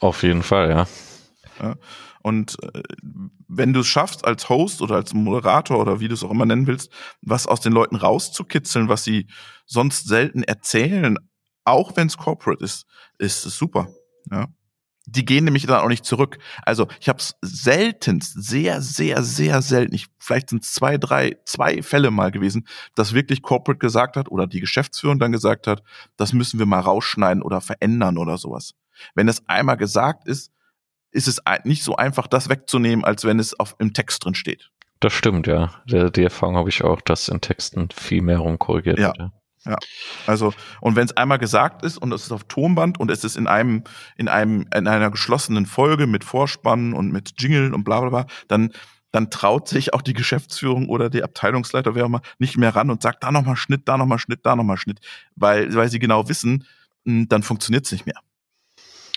[0.00, 0.86] Auf jeden Fall, ja.
[1.60, 1.74] ja.
[2.22, 2.82] Und äh,
[3.48, 6.46] wenn du es schaffst, als Host oder als Moderator oder wie du es auch immer
[6.46, 9.26] nennen willst, was aus den Leuten rauszukitzeln, was sie
[9.66, 11.18] sonst selten erzählen,
[11.64, 12.86] auch wenn es corporate ist,
[13.18, 13.88] ist es super.
[14.30, 14.48] Ja
[15.06, 16.38] die gehen nämlich dann auch nicht zurück.
[16.62, 21.36] Also ich habe es selten, sehr, sehr, sehr selten, ich, vielleicht sind es zwei, drei,
[21.44, 25.82] zwei Fälle mal gewesen, dass wirklich Corporate gesagt hat oder die Geschäftsführung dann gesagt hat,
[26.16, 28.74] das müssen wir mal rausschneiden oder verändern oder sowas.
[29.14, 30.52] Wenn es einmal gesagt ist,
[31.10, 34.70] ist es nicht so einfach, das wegzunehmen, als wenn es auf, im Text drin steht.
[35.00, 35.70] Das stimmt, ja.
[35.84, 39.08] Die, die Erfahrung habe ich auch, dass in Texten viel mehr rumkorrigiert ja.
[39.08, 39.18] wird.
[39.18, 39.32] Ja.
[39.66, 39.76] Ja,
[40.26, 43.36] also und wenn es einmal gesagt ist und es ist auf Tonband und es ist
[43.36, 43.84] in einem
[44.16, 48.26] in einem in einer geschlossenen Folge mit Vorspannen und mit Jingle und bla bla bla,
[48.48, 48.72] dann
[49.10, 52.90] dann traut sich auch die Geschäftsführung oder die Abteilungsleiter wer auch immer nicht mehr ran
[52.90, 55.00] und sagt da nochmal Schnitt, da nochmal Schnitt, da nochmal Schnitt,
[55.34, 56.66] weil weil sie genau wissen,
[57.06, 58.20] hm, dann funktioniert es nicht mehr.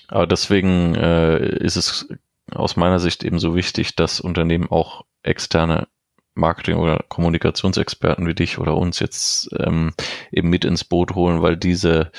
[0.07, 2.07] Aber deswegen äh, ist es
[2.51, 5.87] aus meiner Sicht eben so wichtig, dass Unternehmen auch externe
[6.37, 9.93] Marketing- oder Kommunikationsexperten wie dich oder uns jetzt ähm,
[10.31, 12.11] eben mit ins Boot holen, weil diese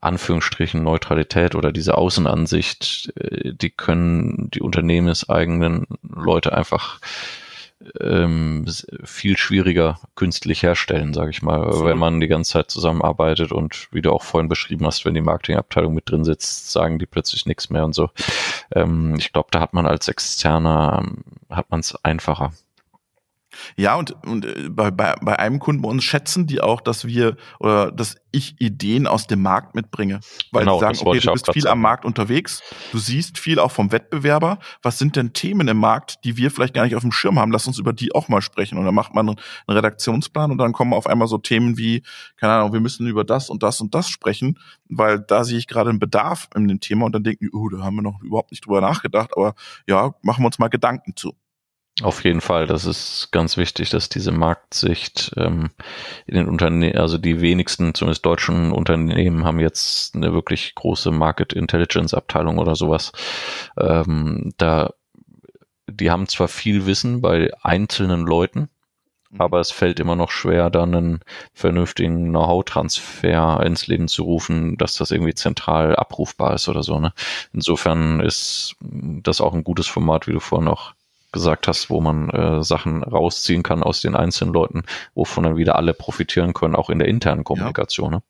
[0.00, 7.00] Anführungsstrichen Neutralität oder diese Außenansicht, äh, die können die unternehmenseigenen Leute einfach
[8.00, 8.64] ähm,
[9.04, 11.84] viel schwieriger künstlich herstellen, sage ich mal, so.
[11.84, 15.20] wenn man die ganze Zeit zusammenarbeitet und wie du auch vorhin beschrieben hast, wenn die
[15.20, 18.10] Marketingabteilung mit drin sitzt, sagen die plötzlich nichts mehr und so.
[18.74, 21.04] Ähm, ich glaube, da hat man als Externer
[21.50, 22.52] hat man es einfacher.
[23.76, 27.06] Ja, und, und äh, bei, bei, bei einem Kunden bei uns schätzen die auch, dass
[27.06, 30.20] wir oder dass ich Ideen aus dem Markt mitbringe.
[30.52, 31.72] Weil genau, die sagen, okay, du bist viel sagen.
[31.72, 34.58] am Markt unterwegs, du siehst viel auch vom Wettbewerber.
[34.82, 37.50] Was sind denn Themen im Markt, die wir vielleicht gar nicht auf dem Schirm haben?
[37.50, 38.78] Lass uns über die auch mal sprechen.
[38.78, 39.38] Und dann macht man einen
[39.68, 42.02] Redaktionsplan und dann kommen auf einmal so Themen wie,
[42.36, 45.66] keine Ahnung, wir müssen über das und das und das sprechen, weil da sehe ich
[45.66, 48.20] gerade einen Bedarf in dem Thema und dann denken die, oh, da haben wir noch
[48.22, 49.54] überhaupt nicht drüber nachgedacht, aber
[49.86, 51.34] ja, machen wir uns mal Gedanken zu.
[52.02, 55.70] Auf jeden Fall, das ist ganz wichtig, dass diese Marktsicht ähm,
[56.26, 61.54] in den Unternehmen, also die wenigsten, zumindest deutschen Unternehmen, haben jetzt eine wirklich große Market
[61.54, 63.12] Intelligence Abteilung oder sowas.
[63.78, 64.92] Ähm, da,
[65.86, 68.68] die haben zwar viel Wissen bei einzelnen Leuten,
[69.30, 69.40] mhm.
[69.40, 71.20] aber es fällt immer noch schwer, dann einen
[71.54, 77.00] vernünftigen Know-how-Transfer ins Leben zu rufen, dass das irgendwie zentral abrufbar ist oder so.
[77.00, 77.14] Ne?
[77.54, 80.95] Insofern ist das auch ein gutes Format, wie du vorhin noch
[81.36, 84.82] gesagt hast, wo man äh, Sachen rausziehen kann aus den einzelnen Leuten,
[85.14, 88.12] wovon dann wieder alle profitieren können, auch in der internen Kommunikation.
[88.12, 88.18] Ja.
[88.18, 88.22] Ne?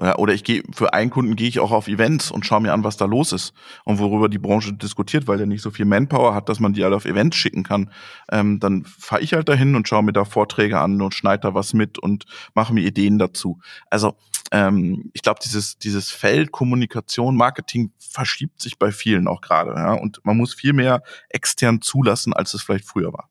[0.00, 2.72] Ja, oder ich gehe für einen Kunden gehe ich auch auf Events und schaue mir
[2.72, 5.84] an, was da los ist und worüber die Branche diskutiert, weil der nicht so viel
[5.84, 7.90] Manpower hat, dass man die alle auf Events schicken kann.
[8.28, 11.54] Ähm, dann fahre ich halt dahin und schaue mir da Vorträge an und schneide da
[11.54, 12.24] was mit und
[12.54, 13.60] mache mir Ideen dazu.
[13.88, 14.16] Also
[14.54, 19.72] ähm, ich glaube, dieses dieses Feld Kommunikation, Marketing verschiebt sich bei vielen auch gerade.
[19.74, 19.92] Ja?
[19.92, 23.28] Und man muss viel mehr extern zulassen, als es vielleicht früher war.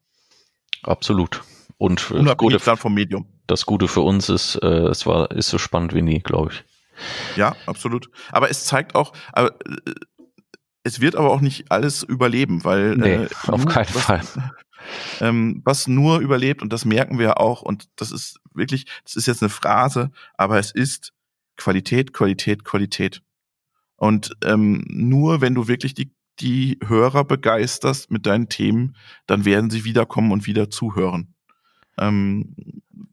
[0.82, 1.42] Absolut.
[1.78, 5.30] Und äh, Unabhängig Gute, dann vom Medium das Gute für uns ist, äh, es war,
[5.30, 6.64] ist so spannend wie nie, glaube ich.
[7.36, 8.08] Ja, absolut.
[8.30, 9.92] Aber es zeigt auch, aber, äh,
[10.82, 14.22] es wird aber auch nicht alles überleben, weil nee, äh, auf keinen was, Fall.
[15.22, 19.24] Ähm, was nur überlebt, und das merken wir auch, und das ist wirklich, das ist
[19.24, 21.13] jetzt eine Phrase, aber es ist
[21.56, 23.22] Qualität, Qualität, Qualität.
[23.96, 29.70] Und ähm, nur wenn du wirklich die, die Hörer begeisterst mit deinen Themen, dann werden
[29.70, 31.34] sie wiederkommen und wieder zuhören.
[31.98, 32.54] Ähm,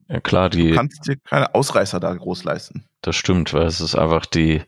[0.07, 0.69] ja, klar, die.
[0.69, 2.85] Du kannst dir keine Ausreißer da groß leisten.
[3.01, 4.61] Das stimmt, weil es ist einfach die,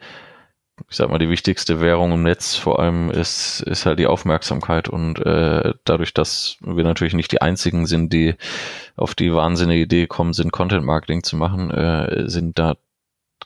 [0.89, 4.87] ich sag mal, die wichtigste Währung im Netz vor allem ist, ist halt die Aufmerksamkeit
[4.87, 8.35] und äh, dadurch, dass wir natürlich nicht die einzigen sind, die
[8.95, 12.75] auf die wahnsinnige Idee gekommen sind, Content Marketing zu machen, äh, sind da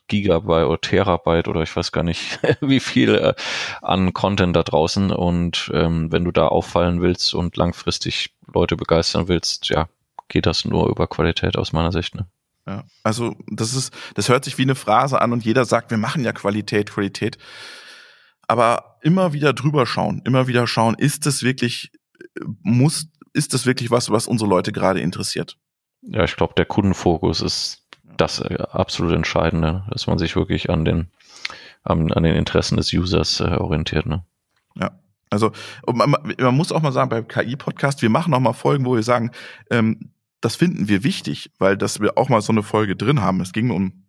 [0.08, 3.34] Gigabyte oder Terabyte oder ich weiß gar nicht, wie viel äh,
[3.82, 5.12] an Content da draußen.
[5.12, 9.90] Und ähm, wenn du da auffallen willst und langfristig Leute begeistern willst, ja,
[10.28, 12.16] geht das nur über Qualität aus meiner Sicht.
[12.16, 12.28] Ne?
[12.68, 15.98] Ja, also das ist, das hört sich wie eine Phrase an und jeder sagt, wir
[15.98, 17.38] machen ja Qualität, Qualität.
[18.48, 21.92] Aber immer wieder drüber schauen, immer wieder schauen, ist das wirklich,
[22.62, 25.58] muss, ist das wirklich was, was unsere Leute gerade interessiert?
[26.02, 27.87] Ja, ich glaube, der Kundenfokus ist
[28.18, 31.08] das äh, absolut Entscheidende, dass man sich wirklich an den,
[31.84, 34.06] an, an den Interessen des Users äh, orientiert.
[34.06, 34.24] Ne?
[34.76, 34.92] Ja.
[35.30, 35.52] Also
[35.92, 39.04] man, man, muss auch mal sagen, beim KI-Podcast, wir machen auch mal Folgen, wo wir
[39.04, 39.32] sagen,
[39.70, 43.42] ähm, das finden wir wichtig, weil dass wir auch mal so eine Folge drin haben.
[43.42, 44.07] Es ging um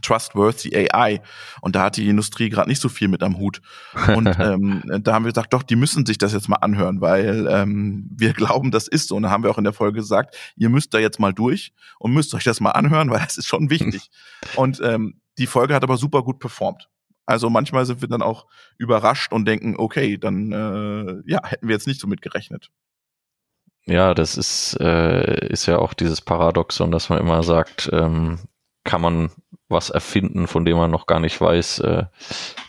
[0.00, 1.20] Trustworthy AI
[1.60, 3.60] und da hat die Industrie gerade nicht so viel mit am Hut.
[4.14, 7.46] Und ähm, da haben wir gesagt, doch, die müssen sich das jetzt mal anhören, weil
[7.50, 9.16] ähm, wir glauben, das ist so.
[9.16, 11.72] Und da haben wir auch in der Folge gesagt, ihr müsst da jetzt mal durch
[11.98, 14.10] und müsst euch das mal anhören, weil das ist schon wichtig.
[14.56, 16.88] und ähm, die Folge hat aber super gut performt.
[17.26, 18.46] Also manchmal sind wir dann auch
[18.78, 22.70] überrascht und denken, okay, dann äh, ja, hätten wir jetzt nicht so mit gerechnet.
[23.88, 28.38] Ja, das ist, äh, ist ja auch dieses Paradoxon, dass man immer sagt, ähm,
[28.84, 29.30] kann man
[29.68, 32.04] was erfinden, von dem man noch gar nicht weiß, äh,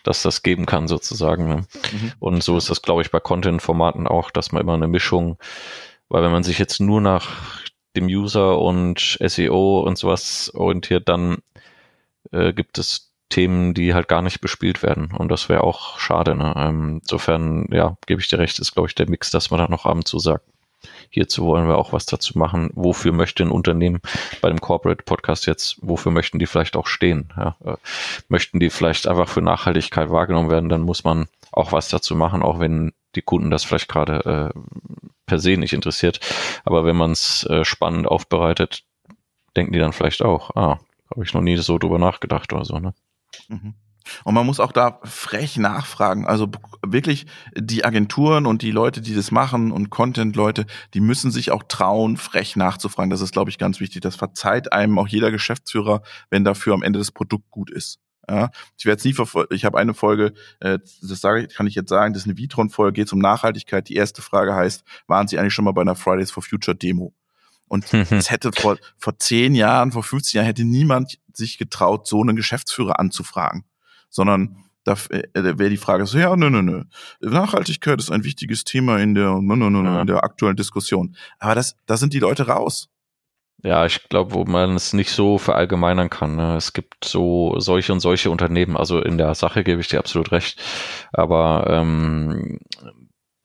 [0.03, 1.47] dass das geben kann, sozusagen.
[1.47, 1.55] Ne?
[1.91, 2.11] Mhm.
[2.19, 5.37] Und so ist das, glaube ich, bei Content-Formaten auch, dass man immer eine Mischung,
[6.09, 7.61] weil wenn man sich jetzt nur nach
[7.95, 11.37] dem User und SEO und sowas orientiert, dann
[12.31, 15.11] äh, gibt es Themen, die halt gar nicht bespielt werden.
[15.15, 16.35] Und das wäre auch schade.
[16.35, 16.53] Ne?
[16.57, 19.67] Ähm, insofern, ja, gebe ich dir recht, ist, glaube ich, der Mix, dass man da
[19.67, 20.45] noch abends zu sagt.
[21.09, 22.69] Hierzu wollen wir auch was dazu machen.
[22.73, 24.01] Wofür möchte ein Unternehmen
[24.41, 27.33] bei dem Corporate Podcast jetzt, wofür möchten die vielleicht auch stehen?
[27.35, 27.77] Ja, äh,
[28.27, 32.43] möchten die vielleicht einfach für Nachhaltigkeit wahrgenommen werden, dann muss man auch was dazu machen,
[32.43, 34.59] auch wenn die Kunden das vielleicht gerade äh,
[35.25, 36.19] per se nicht interessiert.
[36.63, 38.83] Aber wenn man es äh, spannend aufbereitet,
[39.55, 42.79] denken die dann vielleicht auch, ah, habe ich noch nie so drüber nachgedacht oder so,
[42.79, 42.93] ne?
[43.47, 43.73] Mhm.
[44.23, 46.25] Und man muss auch da frech nachfragen.
[46.25, 46.47] Also
[46.85, 51.63] wirklich die Agenturen und die Leute, die das machen und Content-Leute, die müssen sich auch
[51.67, 53.09] trauen, frech nachzufragen.
[53.09, 54.01] Das ist, glaube ich, ganz wichtig.
[54.01, 57.99] Das verzeiht einem auch jeder Geschäftsführer, wenn dafür am Ende das Produkt gut ist.
[58.29, 59.55] Ja, ich werde es nie verfolgen.
[59.55, 62.37] Ich habe eine Folge, äh, das sage ich, kann ich jetzt sagen, das ist eine
[62.37, 63.89] Vitron-Folge, geht um Nachhaltigkeit.
[63.89, 67.13] Die erste Frage heißt, waren Sie eigentlich schon mal bei einer Fridays for Future Demo?
[67.67, 72.21] Und es hätte vor, vor zehn Jahren, vor 15 Jahren hätte niemand sich getraut, so
[72.21, 73.63] einen Geschäftsführer anzufragen
[74.09, 76.83] sondern da äh, wäre die Frage so, ja, nö, nö, nö.
[77.21, 80.01] Nachhaltigkeit ist ein wichtiges Thema in der, nö, nö, nö, ja.
[80.01, 81.15] in der aktuellen Diskussion.
[81.39, 82.89] Aber das, da sind die Leute raus.
[83.61, 86.37] Ja, ich glaube, wo man es nicht so verallgemeinern kann.
[86.37, 86.55] Ne?
[86.55, 88.77] Es gibt so solche und solche Unternehmen.
[88.77, 90.61] Also in der Sache gebe ich dir absolut recht.
[91.11, 92.59] Aber ähm,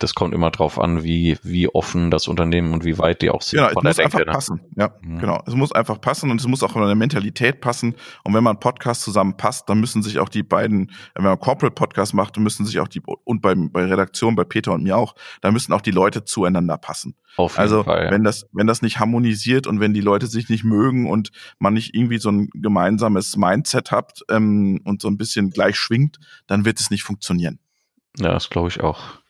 [0.04, 3.40] das kommt immer drauf an, wie, wie offen das Unternehmen und wie weit die auch
[3.40, 3.56] sind.
[3.56, 4.32] Genau, es muss Denke, einfach ne?
[4.32, 4.60] passen.
[4.76, 5.18] Ja, mhm.
[5.18, 5.42] genau.
[5.46, 7.94] Es muss einfach passen und es muss auch von der Mentalität passen.
[8.22, 11.74] Und wenn man Podcast zusammen passt, dann müssen sich auch die beiden, wenn man Corporate
[11.74, 14.94] Podcast macht, dann müssen sich auch die, und bei, bei Redaktion, bei Peter und mir
[14.94, 17.16] auch, da müssen auch die Leute zueinander passen.
[17.38, 18.10] Auf jeden also, Fall, ja.
[18.10, 21.72] wenn das, wenn das nicht harmonisiert und wenn die Leute sich nicht mögen und man
[21.72, 26.66] nicht irgendwie so ein gemeinsames Mindset hat ähm, und so ein bisschen gleich schwingt, dann
[26.66, 27.58] wird es nicht funktionieren.
[28.18, 29.23] Ja, das glaube ich auch.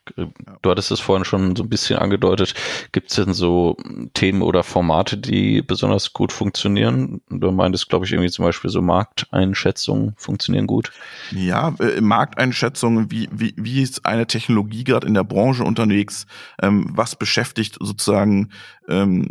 [0.63, 2.55] Du hattest es vorhin schon so ein bisschen angedeutet.
[2.93, 3.77] Gibt es denn so
[4.13, 7.23] Themen oder Formate, die besonders gut funktionieren?
[7.31, 10.93] Du meintest, glaube ich, irgendwie zum Beispiel so Markteinschätzungen funktionieren gut.
[11.31, 16.27] Ja, äh, Markteinschätzungen, wie, wie, wie ist eine Technologie gerade in der Branche unterwegs?
[16.61, 18.51] Ähm, was beschäftigt sozusagen,
[18.89, 19.29] ähm,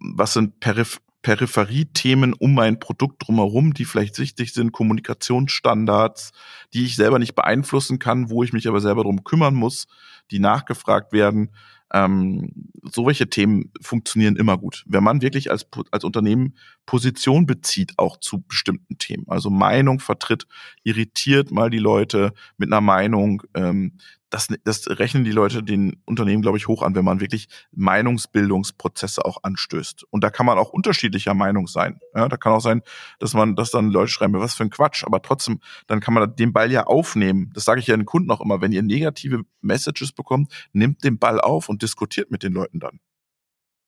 [0.00, 6.30] was sind Periph Peripheriethemen um mein Produkt drumherum, die vielleicht wichtig sind, Kommunikationsstandards,
[6.72, 9.88] die ich selber nicht beeinflussen kann, wo ich mich aber selber drum kümmern muss,
[10.30, 11.50] die nachgefragt werden.
[11.92, 12.50] Ähm,
[12.82, 14.84] so welche Themen funktionieren immer gut.
[14.86, 20.46] Wenn man wirklich als, als Unternehmen Position bezieht, auch zu bestimmten Themen, also Meinung vertritt,
[20.82, 23.98] irritiert mal die Leute mit einer Meinung, ähm,
[24.30, 29.24] das, das rechnen die Leute den Unternehmen, glaube ich, hoch an, wenn man wirklich Meinungsbildungsprozesse
[29.24, 30.04] auch anstößt.
[30.10, 32.00] Und da kann man auch unterschiedlicher Meinung sein.
[32.14, 32.82] Ja, da kann auch sein,
[33.18, 35.04] dass man, dass dann Leute schreiben, was für ein Quatsch.
[35.04, 37.50] Aber trotzdem, dann kann man den Ball ja aufnehmen.
[37.54, 38.60] Das sage ich ja den Kunden auch immer.
[38.60, 43.00] Wenn ihr negative Messages bekommt, nimmt den Ball auf und diskutiert mit den Leuten dann.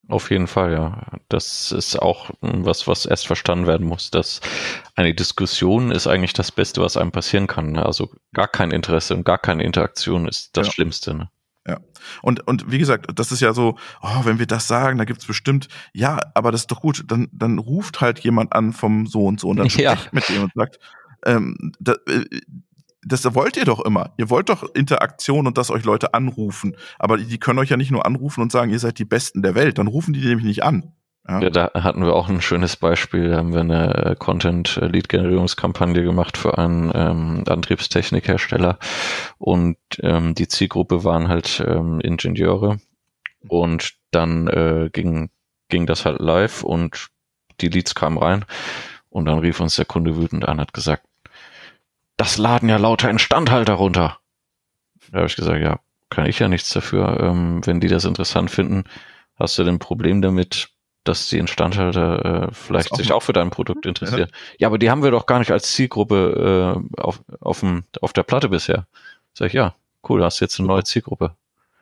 [0.09, 1.07] Auf jeden Fall, ja.
[1.29, 4.41] Das ist auch was, was erst verstanden werden muss, dass
[4.95, 7.73] eine Diskussion ist eigentlich das Beste, was einem passieren kann.
[7.73, 7.85] Ne?
[7.85, 10.73] Also gar kein Interesse und gar keine Interaktion ist das ja.
[10.73, 11.15] Schlimmste.
[11.15, 11.31] Ne?
[11.67, 11.79] Ja.
[12.23, 15.27] Und, und wie gesagt, das ist ja so, oh, wenn wir das sagen, da gibt's
[15.27, 19.27] bestimmt, ja, aber das ist doch gut, dann, dann ruft halt jemand an vom so
[19.27, 19.95] und so und dann ja.
[19.95, 20.79] spricht mit dem und sagt,
[21.27, 22.25] ähm, da, äh,
[23.03, 24.13] das wollt ihr doch immer.
[24.17, 26.77] Ihr wollt doch Interaktion und dass euch Leute anrufen.
[26.99, 29.55] Aber die können euch ja nicht nur anrufen und sagen, ihr seid die Besten der
[29.55, 29.79] Welt.
[29.79, 30.93] Dann rufen die nämlich nicht an.
[31.29, 31.41] Ja.
[31.41, 33.31] ja, da hatten wir auch ein schönes Beispiel.
[33.31, 38.79] Da haben wir eine äh, Content-Lead-Generierungskampagne gemacht für einen ähm, Antriebstechnikhersteller.
[39.37, 42.81] Und ähm, die Zielgruppe waren halt ähm, Ingenieure.
[43.47, 45.31] Und dann äh, ging,
[45.69, 47.09] ging das halt live und
[47.61, 48.45] die Leads kamen rein.
[49.11, 51.05] Und dann rief uns der Kunde wütend an, hat gesagt,
[52.19, 54.19] das laden ja lauter Instandhalter runter.
[55.11, 57.19] Da habe ich gesagt, ja, kann ich ja nichts dafür.
[57.21, 58.85] Ähm, wenn die das interessant finden,
[59.37, 60.69] hast du denn ein Problem damit,
[61.05, 64.29] dass die Instandhalter äh, vielleicht auch sich auch für dein Produkt interessieren.
[64.31, 64.57] Ja.
[64.59, 64.69] ja.
[64.69, 68.25] aber die haben wir doch gar nicht als Zielgruppe äh, auf, auf, dem, auf der
[68.25, 68.87] Platte bisher.
[69.33, 69.75] Sag ich, ja,
[70.09, 71.37] cool, hast jetzt eine neue Zielgruppe.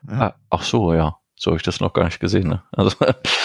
[0.08, 0.20] Ja.
[0.20, 1.16] Ah, ach so, ja.
[1.34, 2.48] So habe ich das noch gar nicht gesehen.
[2.48, 2.62] Ne?
[2.72, 2.96] Also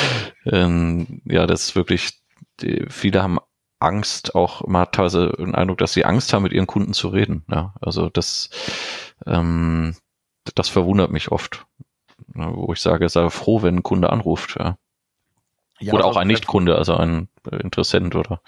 [0.45, 2.19] ähm, ja, das ist wirklich,
[2.61, 3.39] die, viele haben
[3.81, 7.09] Angst auch, man hat teilweise den Eindruck, dass sie Angst haben, mit ihren Kunden zu
[7.09, 7.43] reden.
[7.49, 8.49] Ja, also das,
[9.25, 9.95] ähm,
[10.55, 11.65] das verwundert mich oft,
[12.27, 14.55] wo ich sage, sei froh, wenn ein Kunde anruft.
[14.59, 14.77] Ja.
[15.81, 18.41] Ja, oder auch ein Nichtkunde, also ein Interessent oder.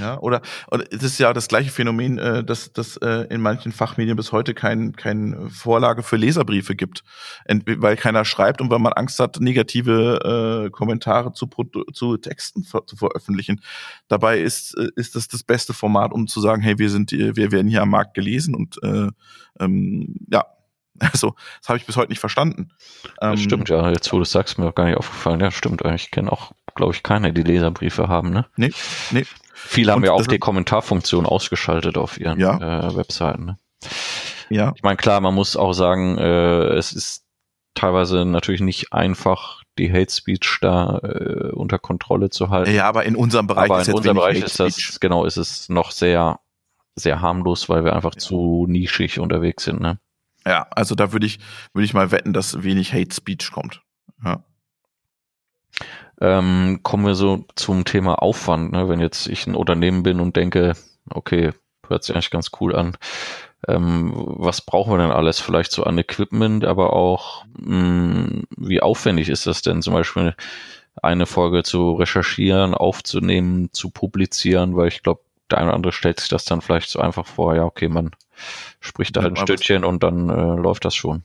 [0.00, 0.40] Ja, oder,
[0.70, 4.32] oder es ist ja das gleiche Phänomen, äh, dass, dass äh, in manchen Fachmedien bis
[4.32, 7.04] heute kein, kein Vorlage für Leserbriefe gibt.
[7.44, 11.48] Ent weil keiner schreibt und weil man Angst hat, negative äh, Kommentare zu,
[11.92, 13.60] zu Texten ver zu veröffentlichen.
[14.08, 17.52] Dabei ist, äh, ist das das beste Format, um zu sagen, hey, wir sind, wir
[17.52, 19.08] werden hier am Markt gelesen und äh,
[19.60, 20.46] ähm, ja,
[21.12, 22.70] Also, das habe ich bis heute nicht verstanden.
[23.18, 23.90] Das ähm, stimmt, ja.
[23.90, 25.40] Jetzt, wo du sagst, mir auch gar nicht aufgefallen.
[25.40, 25.82] Ja, stimmt.
[25.94, 28.46] Ich kenne auch, glaube ich, keine, die Leserbriefe haben, ne?
[28.56, 28.72] Nee,
[29.10, 29.24] nee.
[29.52, 32.88] Viele haben ja auch die Kommentarfunktion ausgeschaltet auf ihren ja.
[32.88, 33.44] äh, Webseiten.
[33.44, 33.58] Ne?
[34.48, 34.72] Ja.
[34.74, 37.24] Ich meine, klar, man muss auch sagen, äh, es ist
[37.74, 42.74] teilweise natürlich nicht einfach, die Hate Speech da äh, unter Kontrolle zu halten.
[42.74, 45.68] Ja, aber in unserem Bereich aber ist in unserem Bereich ist das, genau, ist es
[45.68, 46.40] noch sehr,
[46.96, 48.18] sehr harmlos, weil wir einfach ja.
[48.18, 49.98] zu nischig unterwegs sind, ne?
[50.46, 51.38] Ja, also da würde ich,
[51.74, 53.82] würde ich mal wetten, dass wenig Hate Speech kommt.
[54.24, 54.42] Ja.
[56.20, 58.72] Ähm, kommen wir so zum Thema Aufwand.
[58.72, 58.88] Ne?
[58.88, 60.74] Wenn jetzt ich ein Unternehmen bin und denke,
[61.08, 61.52] okay,
[61.88, 62.96] hört sich eigentlich ganz cool an.
[63.68, 65.40] Ähm, was brauchen wir denn alles?
[65.40, 70.34] Vielleicht so an Equipment, aber auch, mh, hm, wie aufwendig ist das denn zum Beispiel
[71.02, 76.20] eine Folge zu recherchieren, aufzunehmen, zu publizieren, weil ich glaube, der eine oder andere stellt
[76.20, 78.10] sich das dann vielleicht so einfach vor, ja, okay, man
[78.80, 81.24] spricht da halt ein Stückchen und dann äh, läuft das schon.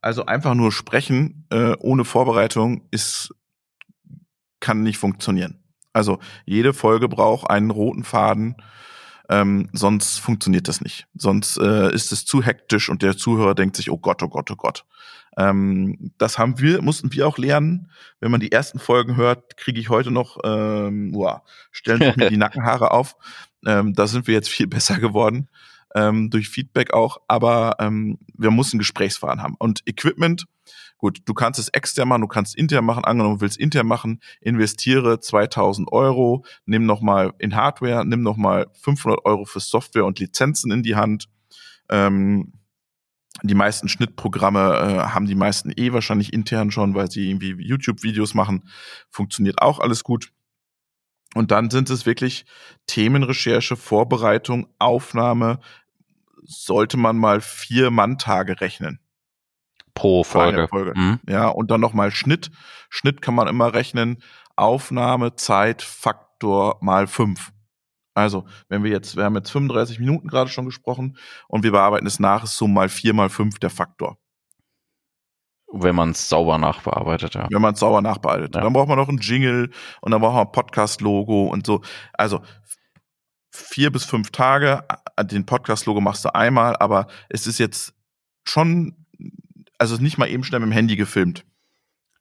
[0.00, 3.34] Also einfach nur sprechen äh, ohne Vorbereitung ist
[4.62, 5.62] kann nicht funktionieren.
[5.92, 8.56] Also jede Folge braucht einen roten Faden,
[9.28, 11.06] Ähm, sonst funktioniert das nicht.
[11.14, 14.50] Sonst äh, ist es zu hektisch und der Zuhörer denkt sich, oh Gott, oh Gott,
[14.50, 14.84] oh Gott.
[15.38, 17.90] Ähm, das haben wir, mussten wir auch lernen.
[18.20, 21.40] Wenn man die ersten Folgen hört, kriege ich heute noch, ähm, wow,
[21.70, 23.16] stellen sich mir die Nackenhaare auf.
[23.64, 25.48] Ähm, da sind wir jetzt viel besser geworden,
[25.94, 27.18] ähm, durch Feedback auch.
[27.28, 29.54] Aber ähm, wir mussten Gesprächsfahren haben.
[29.58, 30.44] Und Equipment,
[31.02, 33.04] gut, du kannst es extern machen, du kannst intern machen.
[33.04, 39.24] Angenommen, du willst intern machen, investiere 2000 Euro, nimm nochmal in Hardware, nimm nochmal 500
[39.24, 41.28] Euro für Software und Lizenzen in die Hand.
[41.90, 42.52] Ähm,
[43.42, 48.34] die meisten Schnittprogramme äh, haben die meisten eh wahrscheinlich intern schon, weil sie irgendwie YouTube-Videos
[48.34, 48.68] machen.
[49.10, 50.30] Funktioniert auch alles gut.
[51.34, 52.44] Und dann sind es wirklich
[52.86, 55.58] Themenrecherche, Vorbereitung, Aufnahme.
[56.44, 59.01] Sollte man mal vier Manntage rechnen.
[59.94, 60.68] Pro Folge.
[60.68, 60.92] Folge.
[60.94, 61.20] Mhm.
[61.28, 62.50] Ja, und dann nochmal Schnitt.
[62.88, 64.22] Schnitt kann man immer rechnen.
[64.56, 67.52] Aufnahme, Zeit, Faktor mal fünf.
[68.14, 71.16] Also, wenn wir jetzt, wir haben jetzt 35 Minuten gerade schon gesprochen
[71.48, 74.18] und wir bearbeiten es nach, ist so mal vier mal fünf der Faktor.
[75.72, 77.46] Wenn man es sauber nachbearbeitet, ja.
[77.50, 78.54] Wenn man es sauber nachbearbeitet.
[78.54, 78.60] Ja.
[78.60, 79.70] Dann braucht man noch ein Jingle
[80.02, 81.80] und dann braucht man ein Podcast-Logo und so.
[82.12, 82.42] Also
[83.50, 84.84] vier bis fünf Tage,
[85.22, 87.94] den Podcast-Logo machst du einmal, aber es ist jetzt
[88.46, 89.01] schon,
[89.82, 91.44] also nicht mal eben schnell mit dem Handy gefilmt.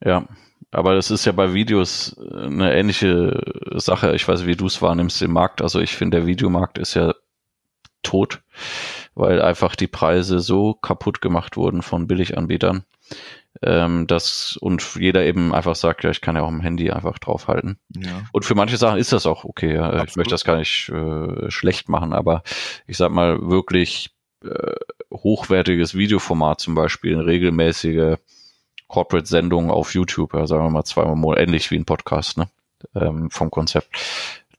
[0.03, 0.27] Ja,
[0.71, 3.39] aber das ist ja bei Videos äh, eine ähnliche
[3.75, 4.15] Sache.
[4.15, 5.61] Ich weiß, wie du es wahrnimmst im Markt.
[5.61, 7.13] Also ich finde, der Videomarkt ist ja
[8.03, 8.41] tot,
[9.13, 12.83] weil einfach die Preise so kaputt gemacht wurden von Billiganbietern
[13.61, 17.19] ähm, das und jeder eben einfach sagt, ja, ich kann ja auch im Handy einfach
[17.19, 17.77] draufhalten.
[17.89, 18.23] Ja.
[18.31, 19.75] Und für manche Sachen ist das auch okay.
[19.75, 20.03] Ja.
[20.03, 22.43] Ich möchte das gar nicht äh, schlecht machen, aber
[22.87, 24.11] ich sag mal wirklich
[24.43, 24.75] äh,
[25.11, 28.17] hochwertiges Videoformat zum Beispiel, regelmäßige
[28.87, 32.49] Corporate-Sendungen auf YouTube, ja, sagen wir mal zweimal mal ähnlich wie ein Podcast, ne?
[32.95, 33.89] Ähm, vom Konzept.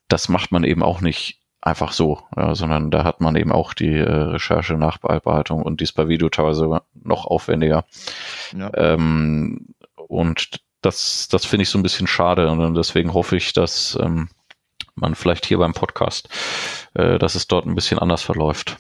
[0.09, 3.75] Das macht man eben auch nicht einfach so, ja, sondern da hat man eben auch
[3.75, 7.85] die äh, Recherche, Nachbearbeitung und dies bei Video teilweise noch aufwendiger.
[8.57, 8.71] Ja.
[8.75, 13.97] Ähm, und das, das finde ich so ein bisschen schade und deswegen hoffe ich, dass
[14.01, 14.29] ähm,
[14.95, 16.29] man vielleicht hier beim Podcast,
[16.95, 18.79] äh, dass es dort ein bisschen anders verläuft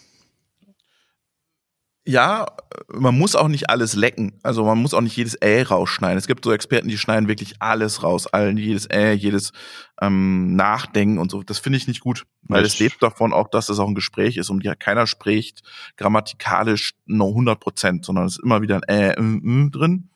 [2.05, 2.46] ja,
[2.88, 4.38] man muss auch nicht alles lecken.
[4.42, 6.18] Also man muss auch nicht jedes Äh rausschneiden.
[6.18, 8.26] Es gibt so Experten, die schneiden wirklich alles raus.
[8.26, 9.53] Allen, jedes Äh, jedes
[10.00, 11.42] ähm, Nachdenken und so.
[11.44, 12.24] Das finde ich nicht gut.
[12.48, 15.62] Weil es lebt davon auch, dass es auch ein Gespräch ist, um die keiner spricht
[15.96, 20.11] grammatikalisch nur 100 Prozent, sondern es ist immer wieder ein Äh, äh, äh drin.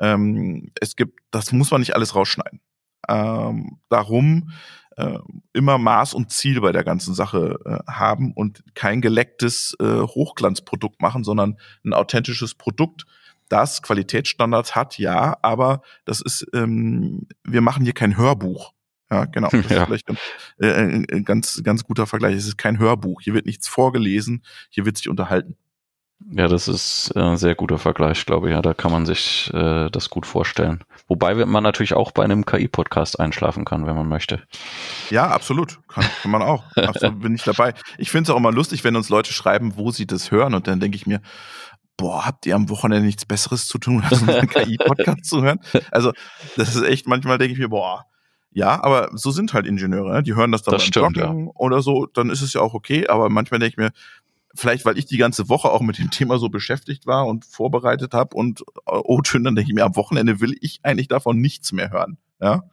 [0.00, 2.60] Ähm, es gibt, das muss man nicht alles rausschneiden.
[3.08, 4.50] Ähm, darum
[4.98, 5.18] äh,
[5.52, 11.00] immer Maß und Ziel bei der ganzen Sache äh, haben und kein gelecktes äh, Hochglanzprodukt
[11.00, 13.06] machen, sondern ein authentisches Produkt,
[13.48, 18.72] das Qualitätsstandards hat, ja, aber das ist, ähm, wir machen hier kein Hörbuch.
[19.10, 19.48] Ja, genau.
[19.50, 19.82] Das ja.
[19.82, 20.18] ist vielleicht ein,
[20.58, 22.34] äh, ein ganz, ganz guter Vergleich.
[22.34, 23.22] Es ist kein Hörbuch.
[23.22, 25.56] Hier wird nichts vorgelesen, hier wird sich unterhalten.
[26.30, 28.52] Ja, das ist äh, ein sehr guter Vergleich, glaube ich.
[28.52, 30.82] Ja, da kann man sich äh, das gut vorstellen.
[31.06, 34.42] Wobei man natürlich auch bei einem KI-Podcast einschlafen kann, wenn man möchte.
[35.10, 35.78] Ja, absolut.
[35.88, 36.64] Kann, kann man auch.
[36.76, 37.72] absolut bin ich dabei.
[37.96, 40.54] Ich finde es auch immer lustig, wenn uns Leute schreiben, wo sie das hören.
[40.54, 41.20] Und dann denke ich mir,
[41.96, 45.60] boah, habt ihr am Wochenende nichts Besseres zu tun, als einen KI-Podcast zu hören?
[45.90, 46.12] Also,
[46.56, 48.04] das ist echt, manchmal denke ich mir, boah,
[48.50, 50.22] ja, aber so sind halt Ingenieure, ne?
[50.22, 51.52] die hören das dann das beim stimmt, Joggen ja.
[51.54, 53.92] oder so, dann ist es ja auch okay, aber manchmal denke ich mir,
[54.54, 58.14] vielleicht weil ich die ganze Woche auch mit dem Thema so beschäftigt war und vorbereitet
[58.14, 61.72] habe und oh schön, dann denke ich mir, am Wochenende will ich eigentlich davon nichts
[61.72, 62.18] mehr hören.
[62.40, 62.64] Ja.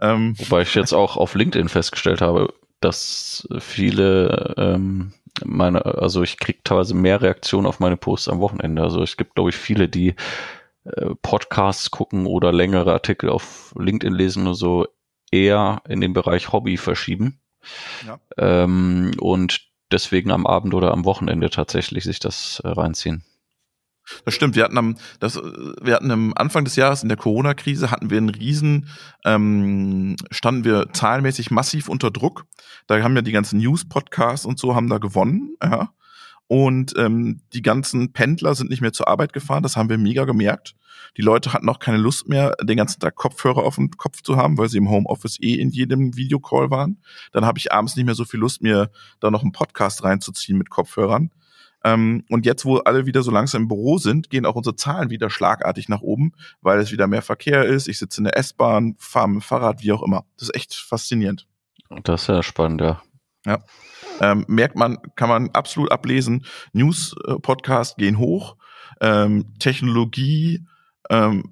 [0.00, 5.12] Ähm, Wobei ich jetzt auch auf LinkedIn festgestellt habe, dass viele ähm,
[5.44, 8.82] meine, also ich kriege teilweise mehr Reaktionen auf meine Posts am Wochenende.
[8.82, 10.14] Also es gibt, glaube ich, viele, die
[10.84, 14.86] äh, Podcasts gucken oder längere Artikel auf LinkedIn lesen oder so
[15.30, 17.40] eher in den Bereich Hobby verschieben.
[18.06, 18.20] Ja.
[18.38, 19.60] Ähm, und
[19.90, 23.24] deswegen am Abend oder am Wochenende tatsächlich sich das äh, reinziehen.
[24.24, 24.54] Das stimmt.
[24.54, 28.18] Wir hatten am, das, wir hatten am Anfang des Jahres in der Corona-Krise hatten wir
[28.18, 28.88] einen riesen,
[29.24, 32.46] ähm, standen wir zahlenmäßig massiv unter Druck.
[32.86, 35.56] Da haben ja die ganzen News-Podcasts und so haben da gewonnen.
[35.62, 35.92] Ja.
[36.48, 39.62] Und ähm, die ganzen Pendler sind nicht mehr zur Arbeit gefahren.
[39.62, 40.74] Das haben wir mega gemerkt.
[41.16, 44.36] Die Leute hatten auch keine Lust mehr, den ganzen Tag Kopfhörer auf dem Kopf zu
[44.36, 47.02] haben, weil sie im Homeoffice eh in jedem Videocall waren.
[47.32, 48.90] Dann habe ich abends nicht mehr so viel Lust, mir
[49.20, 51.30] da noch einen Podcast reinzuziehen mit Kopfhörern.
[51.84, 55.10] Ähm, und jetzt, wo alle wieder so langsam im Büro sind, gehen auch unsere Zahlen
[55.10, 57.88] wieder schlagartig nach oben, weil es wieder mehr Verkehr ist.
[57.88, 60.24] Ich sitze in der S-Bahn, fahre mit dem Fahrrad, wie auch immer.
[60.36, 61.46] Das ist echt faszinierend.
[62.02, 63.02] Das ist ja spannend, ja.
[63.46, 63.64] Ja.
[64.20, 66.44] Ähm, merkt man, kann man absolut ablesen.
[66.72, 68.56] News-Podcast gehen hoch,
[69.00, 70.66] ähm, Technologie,
[71.10, 71.44] ähm,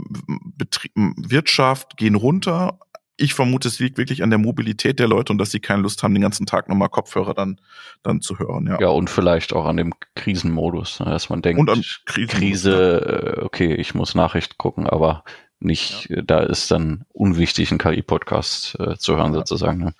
[0.56, 2.78] Betrieb, Wirtschaft gehen runter,
[3.16, 6.02] ich vermute, es liegt wirklich an der Mobilität der Leute und dass sie keine Lust
[6.02, 7.60] haben, den ganzen Tag nochmal Kopfhörer dann,
[8.02, 8.66] dann zu hören.
[8.66, 8.80] Ja.
[8.80, 13.36] ja, und vielleicht auch an dem Krisenmodus, ne, dass man denkt, und an Krisen Krise,
[13.38, 15.22] äh, okay, ich muss Nachricht gucken, aber
[15.60, 16.22] nicht, ja.
[16.22, 19.38] da ist dann unwichtig, einen KI-Podcast äh, zu hören, ja.
[19.38, 19.78] sozusagen.
[19.78, 19.94] Ne?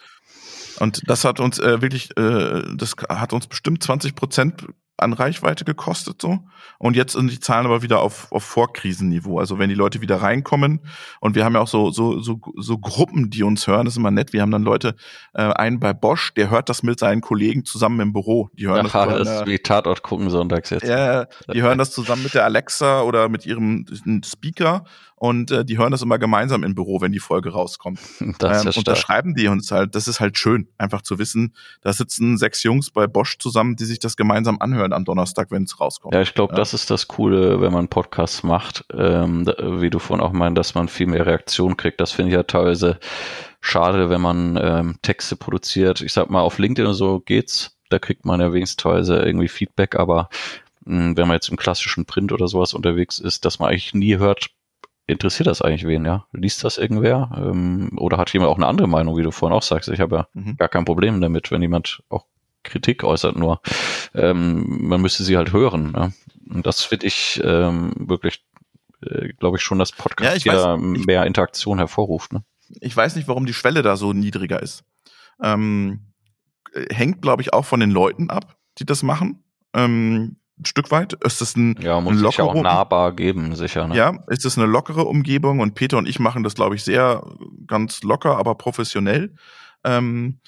[0.80, 4.66] Und das hat uns äh, wirklich, äh, das hat uns bestimmt 20 Prozent
[4.96, 6.38] an Reichweite gekostet so.
[6.78, 9.38] Und jetzt sind die Zahlen aber wieder auf, auf Vorkrisenniveau.
[9.38, 10.80] Also wenn die Leute wieder reinkommen
[11.20, 13.98] und wir haben ja auch so, so, so, so Gruppen, die uns hören, das ist
[13.98, 14.32] immer nett.
[14.32, 14.94] Wir haben dann Leute,
[15.34, 18.50] äh, einen bei Bosch, der hört das mit seinen Kollegen zusammen im Büro.
[18.54, 20.86] Die hören Ach, das, das ist wie Tatort gucken sonntags jetzt.
[20.86, 23.86] Ja, die hören das zusammen mit der Alexa oder mit ihrem
[24.24, 24.84] Speaker
[25.24, 27.98] und äh, die hören das immer gemeinsam im Büro, wenn die Folge rauskommt.
[28.38, 31.54] Das ähm, und da schreiben die uns halt, das ist halt schön, einfach zu wissen,
[31.82, 35.62] da sitzen sechs Jungs bei Bosch zusammen, die sich das gemeinsam anhören am Donnerstag, wenn
[35.62, 36.14] es rauskommt.
[36.14, 36.56] Ja, ich glaube, ja.
[36.56, 40.74] das ist das Coole, wenn man Podcasts macht, ähm, wie du vorhin auch meinst, dass
[40.74, 42.00] man viel mehr Reaktion kriegt.
[42.00, 42.98] Das finde ich ja teilweise
[43.60, 46.02] schade, wenn man ähm, Texte produziert.
[46.02, 47.78] Ich sag mal, auf LinkedIn oder so geht's.
[47.88, 50.28] Da kriegt man ja wenigstens teilweise irgendwie Feedback, aber
[50.86, 54.50] wenn man jetzt im klassischen Print oder sowas unterwegs ist, dass man eigentlich nie hört,
[55.06, 56.26] interessiert das eigentlich wen, ja?
[56.32, 57.30] Liest das irgendwer?
[57.36, 59.88] Ähm, oder hat jemand auch eine andere Meinung, wie du vorhin auch sagst?
[59.88, 60.56] Ich habe ja mhm.
[60.56, 62.26] gar kein Problem damit, wenn jemand auch
[62.62, 63.60] Kritik äußert, nur
[64.14, 65.92] ähm, man müsste sie halt hören.
[65.94, 66.10] Ja?
[66.50, 68.44] Und das finde ich ähm, wirklich,
[69.02, 72.32] äh, glaube ich, schon, dass Podcast ja, ja mehr Interaktion hervorruft.
[72.32, 72.42] Ne?
[72.80, 74.84] Ich weiß nicht, warum die Schwelle da so niedriger ist.
[75.42, 76.00] Ähm,
[76.90, 79.44] hängt, glaube ich, auch von den Leuten ab, die das machen.
[79.74, 81.14] Ähm, ein Stück weit.
[81.24, 83.88] Ist es ein, ja, muss ein lockere, auch nahbar geben, sicher.
[83.88, 83.96] Ne?
[83.96, 87.24] Ja, ist es eine lockere Umgebung und Peter und ich machen das, glaube ich, sehr
[87.66, 89.34] ganz locker, aber professionell.
[89.82, 90.38] Ähm,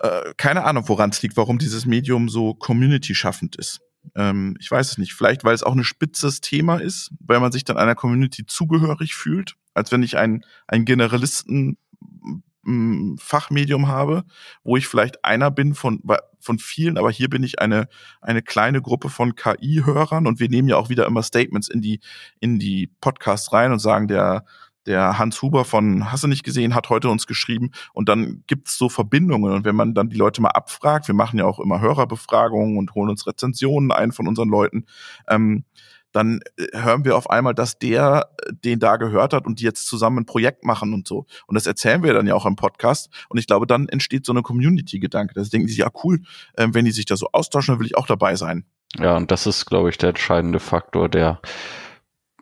[0.00, 3.80] äh, keine Ahnung, woran es liegt, warum dieses Medium so community-schaffend ist.
[4.16, 5.14] Ähm, ich weiß es nicht.
[5.14, 9.14] Vielleicht, weil es auch ein spitzes Thema ist, weil man sich dann einer Community zugehörig
[9.14, 11.78] fühlt, als wenn ich einen, einen Generalisten
[13.18, 14.24] Fachmedium habe,
[14.62, 16.00] wo ich vielleicht einer bin von,
[16.38, 17.88] von vielen, aber hier bin ich eine,
[18.20, 22.00] eine kleine Gruppe von KI-Hörern und wir nehmen ja auch wieder immer Statements in die,
[22.40, 24.44] in die Podcasts rein und sagen, der,
[24.86, 28.88] der Hans Huber von Hasse nicht gesehen hat heute uns geschrieben und dann gibt's so
[28.88, 32.78] Verbindungen und wenn man dann die Leute mal abfragt, wir machen ja auch immer Hörerbefragungen
[32.78, 34.86] und holen uns Rezensionen ein von unseren Leuten,
[35.28, 35.64] ähm,
[36.12, 39.64] dann äh, hören wir auf einmal, dass der äh, den da gehört hat und die
[39.64, 41.26] jetzt zusammen ein Projekt machen und so.
[41.46, 43.10] Und das erzählen wir dann ja auch im Podcast.
[43.28, 45.34] Und ich glaube, dann entsteht so eine Community-Gedanke.
[45.34, 46.20] Das denken die sich, ja cool,
[46.56, 48.64] ähm, wenn die sich da so austauschen, dann will ich auch dabei sein.
[48.98, 51.40] Ja, und das ist, glaube ich, der entscheidende Faktor, der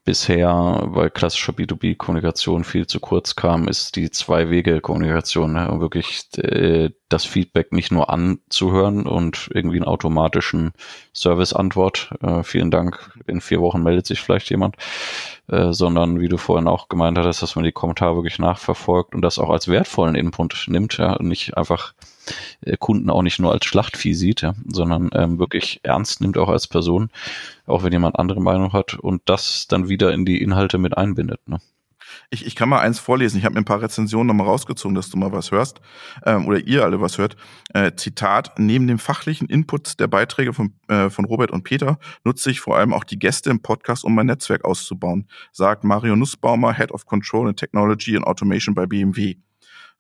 [0.05, 5.53] bisher bei klassischer B2B-Kommunikation viel zu kurz kam, ist die Zwei-Wege-Kommunikation.
[5.53, 5.69] Ne?
[5.81, 10.73] Wirklich äh, das Feedback nicht nur anzuhören und irgendwie einen automatischen
[11.15, 12.11] Service-Antwort.
[12.23, 14.77] Äh, vielen Dank, in vier Wochen meldet sich vielleicht jemand,
[15.49, 19.23] äh, sondern wie du vorhin auch gemeint hattest, dass man die Kommentare wirklich nachverfolgt und
[19.23, 21.95] das auch als wertvollen Input nimmt, ja, und nicht einfach
[22.79, 26.67] Kunden auch nicht nur als Schlachtvieh sieht, ja, sondern ähm, wirklich ernst nimmt auch als
[26.67, 27.11] Person,
[27.67, 31.41] auch wenn jemand andere Meinung hat und das dann wieder in die Inhalte mit einbindet.
[31.49, 31.61] Ne?
[32.31, 33.39] Ich, ich kann mal eins vorlesen.
[33.39, 35.81] Ich habe mir ein paar Rezensionen nochmal rausgezogen, dass du mal was hörst
[36.25, 37.37] ähm, oder ihr alle was hört.
[37.75, 42.51] Äh, Zitat, neben dem fachlichen Input der Beiträge von, äh, von Robert und Peter nutze
[42.51, 46.73] ich vor allem auch die Gäste im Podcast, um mein Netzwerk auszubauen, sagt Mario Nussbaumer,
[46.73, 49.37] Head of Control and Technology and Automation bei BMW.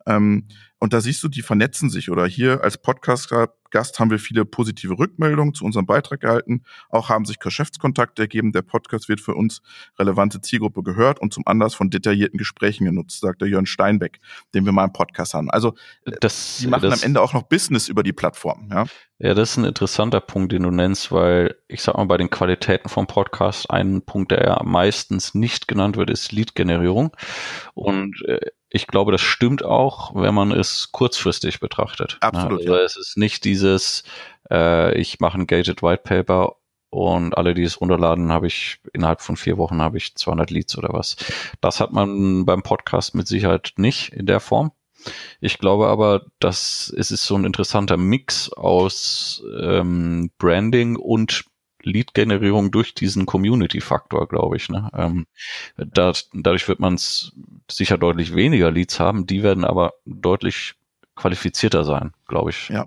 [0.06, 0.46] Ähm,
[0.80, 2.10] und da siehst du, die vernetzen sich.
[2.10, 6.62] Oder hier als Podcast-Gast haben wir viele positive Rückmeldungen zu unserem Beitrag gehalten.
[6.88, 8.52] Auch haben sich Geschäftskontakte ergeben.
[8.52, 9.60] Der Podcast wird für uns
[9.98, 14.20] relevante Zielgruppe gehört und zum Anlass von detaillierten Gesprächen genutzt, sagt der Jörn Steinbeck,
[14.54, 15.50] den wir mal im Podcast haben.
[15.50, 15.74] Also
[16.06, 18.70] äh, das, die machen das, am Ende auch noch Business über die Plattform.
[18.72, 18.86] Ja?
[19.18, 22.30] ja, das ist ein interessanter Punkt, den du nennst, weil ich sag mal, bei den
[22.30, 27.14] Qualitäten vom Podcast, ein Punkt, der ja meistens nicht genannt wird, ist Lead-Generierung.
[27.74, 28.40] Und äh,
[28.70, 32.18] ich glaube, das stimmt auch, wenn man es kurzfristig betrachtet.
[32.20, 32.60] Absolut.
[32.60, 32.80] Also ja.
[32.82, 34.04] es ist nicht dieses,
[34.50, 36.56] äh, ich mache ein gated White Paper
[36.90, 40.78] und alle, die es runterladen, habe ich innerhalb von vier Wochen habe ich 200 Leads
[40.78, 41.16] oder was.
[41.60, 44.72] Das hat man beim Podcast mit Sicherheit nicht in der Form.
[45.40, 51.44] Ich glaube aber, dass es ist so ein interessanter Mix aus ähm, Branding und
[51.82, 54.68] Lead-Generierung durch diesen Community-Faktor, glaube ich.
[54.68, 54.90] Ne?
[54.94, 55.26] Ähm,
[55.76, 56.98] da, dadurch wird man
[57.70, 60.74] sicher deutlich weniger Leads haben, die werden aber deutlich
[61.16, 62.68] qualifizierter sein, glaube ich.
[62.68, 62.86] Ja.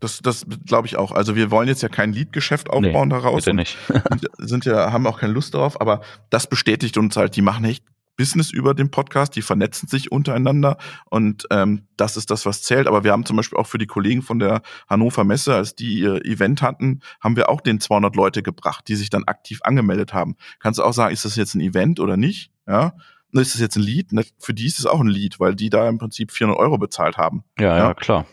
[0.00, 1.12] Das, das glaube ich auch.
[1.12, 3.44] Also wir wollen jetzt ja kein Lead-Geschäft aufbauen nee, daraus.
[3.44, 3.76] Bitte nicht.
[4.38, 6.00] sind ja, haben auch keine Lust darauf, aber
[6.30, 7.84] das bestätigt uns halt, die machen echt
[8.20, 12.86] Business über den Podcast, die vernetzen sich untereinander und ähm, das ist das, was zählt.
[12.86, 14.60] Aber wir haben zum Beispiel auch für die Kollegen von der
[14.90, 18.96] Hannover Messe, als die ihr Event hatten, haben wir auch den 200 Leute gebracht, die
[18.96, 20.36] sich dann aktiv angemeldet haben.
[20.58, 22.52] Kannst du auch sagen, ist das jetzt ein Event oder nicht?
[22.68, 22.92] Ja,
[23.32, 24.12] ist es jetzt ein Lied?
[24.12, 26.76] Ne, für die ist es auch ein Lied, weil die da im Prinzip 400 Euro
[26.76, 27.44] bezahlt haben.
[27.58, 28.26] Ja, ja, ja klar.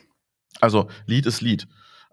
[0.60, 1.66] Also Lied ist Lied.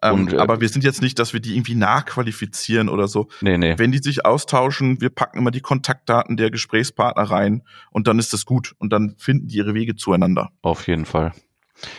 [0.04, 3.28] Ähm, und, äh, aber wir sind jetzt nicht, dass wir die irgendwie nachqualifizieren oder so.
[3.40, 3.74] Nee, nee.
[3.78, 8.32] Wenn die sich austauschen, wir packen immer die Kontaktdaten der Gesprächspartner rein und dann ist
[8.32, 10.50] das gut und dann finden die ihre Wege zueinander.
[10.62, 11.32] Auf jeden Fall.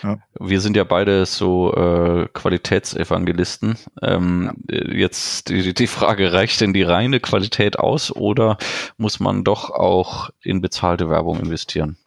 [0.04, 0.20] Ja.
[0.40, 3.78] Wir sind ja beide so äh, Qualitätsevangelisten.
[4.02, 4.86] Ähm, ja.
[4.92, 8.58] Jetzt die, die Frage, reicht denn die reine Qualität aus oder
[8.98, 11.98] muss man doch auch in bezahlte Werbung investieren?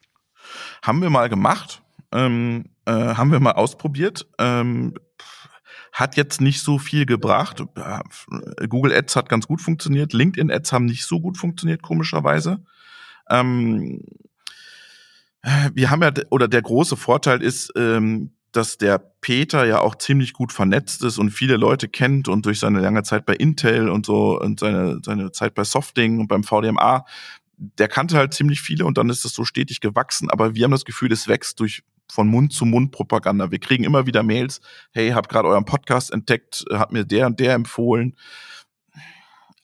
[0.82, 1.82] Haben wir mal gemacht,
[2.12, 4.26] ähm, äh, haben wir mal ausprobiert.
[4.38, 4.94] Ähm,
[5.92, 7.62] hat jetzt nicht so viel gebracht.
[8.68, 12.62] Google Ads hat ganz gut funktioniert, LinkedIn Ads haben nicht so gut funktioniert, komischerweise.
[13.30, 14.02] Ähm,
[15.74, 20.32] wir haben ja, oder der große Vorteil ist, ähm, dass der Peter ja auch ziemlich
[20.32, 24.06] gut vernetzt ist und viele Leute kennt und durch seine lange Zeit bei Intel und
[24.06, 27.04] so und seine, seine Zeit bei Softing und beim VDMA,
[27.56, 30.70] der kannte halt ziemlich viele und dann ist es so stetig gewachsen, aber wir haben
[30.70, 33.50] das Gefühl, es wächst durch von Mund zu Mund Propaganda.
[33.50, 34.60] Wir kriegen immer wieder Mails,
[34.92, 38.14] hey, hab gerade euren Podcast entdeckt, hat mir der und der empfohlen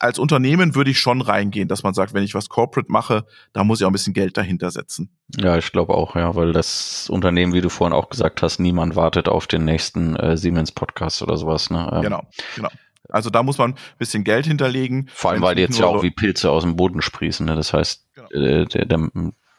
[0.04, 3.64] als Unternehmen würde ich schon reingehen, dass man sagt, wenn ich was Corporate mache, da
[3.64, 5.08] muss ich auch ein bisschen Geld dahinter setzen.
[5.36, 8.96] Ja, ich glaube auch, ja, weil das Unternehmen, wie du vorhin auch gesagt hast, niemand
[8.96, 11.70] wartet auf den nächsten äh, Siemens Podcast oder sowas.
[11.70, 11.90] Ne?
[11.92, 12.22] Ähm, genau,
[12.54, 12.68] genau.
[13.08, 15.08] Also da muss man ein bisschen Geld hinterlegen.
[15.12, 17.44] Vor allem, weil die jetzt ja auch wie Pilze aus dem Boden sprießen.
[17.46, 17.54] Ne?
[17.54, 18.28] Das heißt, genau.
[18.30, 19.10] äh, der, der,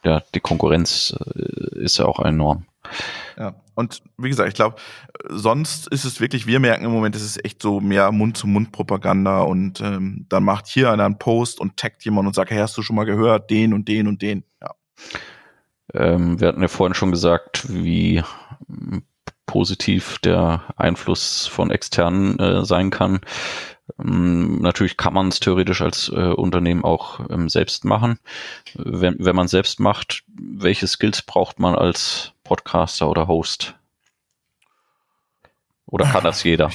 [0.03, 2.65] der, die Konkurrenz äh, ist ja auch enorm.
[3.38, 3.55] Ja.
[3.75, 4.77] Und wie gesagt, ich glaube,
[5.29, 9.81] sonst ist es wirklich, wir merken im Moment, es ist echt so mehr Mund-zu-Mund-Propaganda und
[9.81, 12.81] ähm, dann macht hier einer einen Post und taggt jemand und sagt, hey, hast du
[12.81, 14.43] schon mal gehört, den und den und den.
[14.61, 14.71] Ja.
[15.93, 18.23] Ähm, wir hatten ja vorhin schon gesagt, wie
[19.45, 23.19] positiv der Einfluss von externen äh, sein kann.
[23.99, 28.19] Ähm, natürlich kann man es theoretisch als äh, Unternehmen auch ähm, selbst machen.
[28.73, 33.76] Wenn, wenn man selbst macht, welche Skills braucht man als Podcaster oder Host?
[35.86, 36.70] Oder kann das jeder?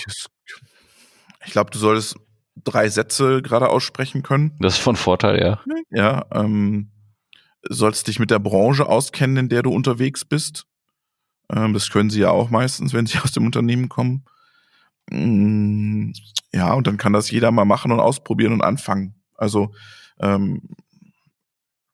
[1.44, 2.16] Ich, glaube, du solltest
[2.56, 4.56] drei Sätze gerade aussprechen können.
[4.60, 5.60] Das ist von Vorteil, ja.
[5.90, 6.90] Ja, ähm,
[7.68, 10.66] sollst dich mit der Branche auskennen, in der du unterwegs bist.
[11.50, 14.24] Ähm, das können sie ja auch meistens, wenn sie aus dem Unternehmen kommen.
[15.10, 16.12] Mm,
[16.52, 19.14] ja, und dann kann das jeder mal machen und ausprobieren und anfangen.
[19.36, 19.72] Also
[20.20, 20.62] ähm,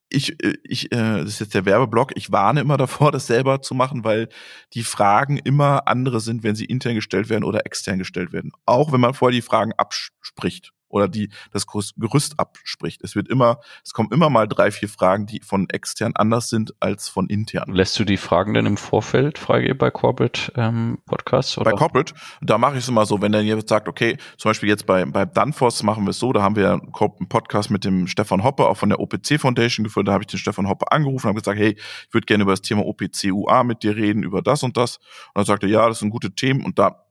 [0.08, 3.62] ich, äh, ich, äh, das ist jetzt der Werbeblock, ich warne immer davor, das selber
[3.62, 4.28] zu machen, weil
[4.74, 8.52] die Fragen immer andere sind, wenn sie intern gestellt werden oder extern gestellt werden.
[8.66, 13.02] Auch wenn man vorher die Fragen abspricht oder die das Gerüst abspricht.
[13.02, 16.74] Es wird immer, es kommen immer mal drei, vier Fragen, die von extern anders sind
[16.80, 17.72] als von intern.
[17.72, 21.58] Lässt du die Fragen denn im Vorfeld freigeben bei Corporate ähm, Podcasts?
[21.58, 21.72] Oder?
[21.72, 24.68] Bei Corporate, da mache ich es immer so, wenn dann jemand sagt, okay, zum Beispiel
[24.68, 28.06] jetzt bei, bei Danfoss machen wir es so, da haben wir einen Podcast mit dem
[28.06, 31.26] Stefan Hoppe, auch von der OPC Foundation geführt, da habe ich den Stefan Hoppe angerufen
[31.26, 34.42] und habe gesagt, hey, ich würde gerne über das Thema OPC-UA mit dir reden, über
[34.42, 34.96] das und das.
[34.96, 37.05] Und dann sagte er, ja, das sind gute Themen und da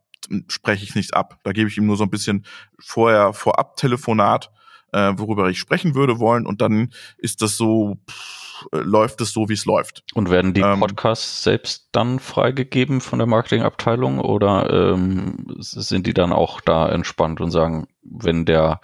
[0.48, 1.40] spreche ich nicht ab.
[1.44, 2.46] Da gebe ich ihm nur so ein bisschen
[2.80, 4.52] vorher vorab Telefonat,
[4.92, 9.32] äh, worüber ich sprechen würde wollen und dann ist das so pff, äh, läuft es
[9.32, 10.04] so, wie es läuft.
[10.14, 16.14] Und werden die ähm, Podcasts selbst dann freigegeben von der Marketingabteilung oder ähm, sind die
[16.14, 18.80] dann auch da entspannt und sagen, wenn der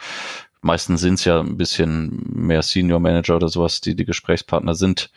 [0.62, 5.10] meistens sind es ja ein bisschen mehr Senior Manager oder sowas, die die Gesprächspartner sind.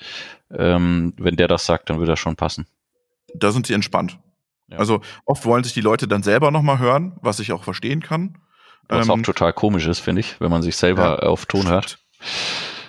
[0.51, 2.67] Ähm, wenn der das sagt, dann würde das schon passen.
[3.35, 4.19] Da sind sie entspannt.
[4.75, 4.79] Ja.
[4.79, 8.39] Also oft wollen sich die Leute dann selber nochmal hören, was ich auch verstehen kann.
[8.89, 11.69] Was ähm, auch total komisch ist, finde ich, wenn man sich selber ja, auf Ton
[11.69, 11.99] hört.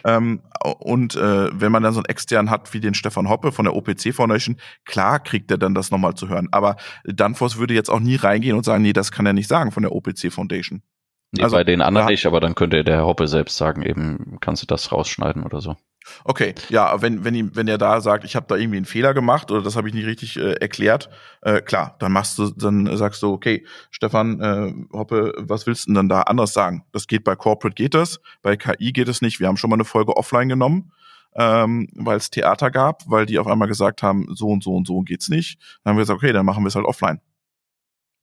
[0.03, 0.41] Ähm,
[0.79, 3.75] und äh, wenn man dann so einen externen hat wie den Stefan Hoppe von der
[3.75, 6.47] OPC Foundation, klar kriegt er dann das nochmal zu hören.
[6.51, 6.75] Aber
[7.05, 9.83] Danfoss würde jetzt auch nie reingehen und sagen, nee, das kann er nicht sagen von
[9.83, 10.83] der OPC Foundation.
[11.31, 14.37] Nee, also, bei den anderen nicht, aber dann könnte der Herr Hoppe selbst sagen, eben,
[14.41, 15.75] kannst du das rausschneiden oder so.
[16.23, 19.13] Okay, ja, wenn, wenn, ihm, wenn er da sagt, ich habe da irgendwie einen Fehler
[19.13, 21.09] gemacht oder das habe ich nicht richtig äh, erklärt,
[21.41, 25.89] äh, klar, dann machst du, dann sagst du, okay, Stefan, äh, Hoppe, was willst du
[25.89, 26.85] denn dann da anders sagen?
[26.91, 29.39] Das geht bei Corporate geht das, bei KI geht es nicht.
[29.39, 30.91] Wir haben schon mal eine Folge offline genommen,
[31.35, 34.87] ähm, weil es Theater gab, weil die auf einmal gesagt haben, so und so und
[34.87, 35.59] so geht's nicht.
[35.83, 37.19] Dann haben wir gesagt, okay, dann machen wir es halt offline.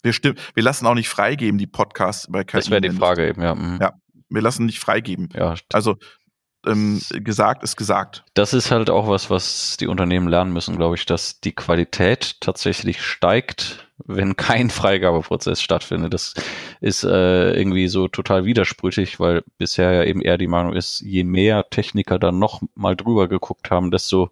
[0.03, 2.59] Wir, stimmen, wir lassen auch nicht freigeben, die Podcasts bei KI.
[2.59, 3.55] Das wäre die Frage eben, ja.
[3.55, 3.79] Mhm.
[3.81, 3.93] Ja,
[4.29, 5.29] wir lassen nicht freigeben.
[5.35, 5.55] Ja.
[5.73, 5.97] Also
[6.67, 8.25] ähm, gesagt ist gesagt.
[8.35, 12.41] Das ist halt auch was, was die Unternehmen lernen müssen, glaube ich, dass die Qualität
[12.41, 16.15] tatsächlich steigt, wenn kein Freigabeprozess stattfindet.
[16.15, 16.35] Das
[16.81, 21.25] ist äh, irgendwie so total widersprüchlich, weil bisher ja eben eher die Meinung ist, je
[21.25, 24.31] mehr Techniker dann noch mal drüber geguckt haben, desto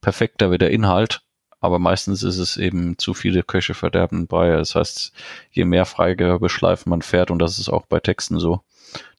[0.00, 1.22] perfekter wird der Inhalt.
[1.62, 4.48] Aber meistens ist es eben zu viele Köche verderben bei.
[4.48, 5.12] Das heißt,
[5.50, 8.62] je mehr Freigabeschleifen man fährt, und das ist auch bei Texten so,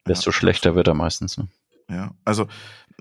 [0.07, 0.33] desto ja.
[0.33, 1.37] schlechter wird er meistens.
[1.37, 1.47] Ne?
[1.91, 2.47] Ja, also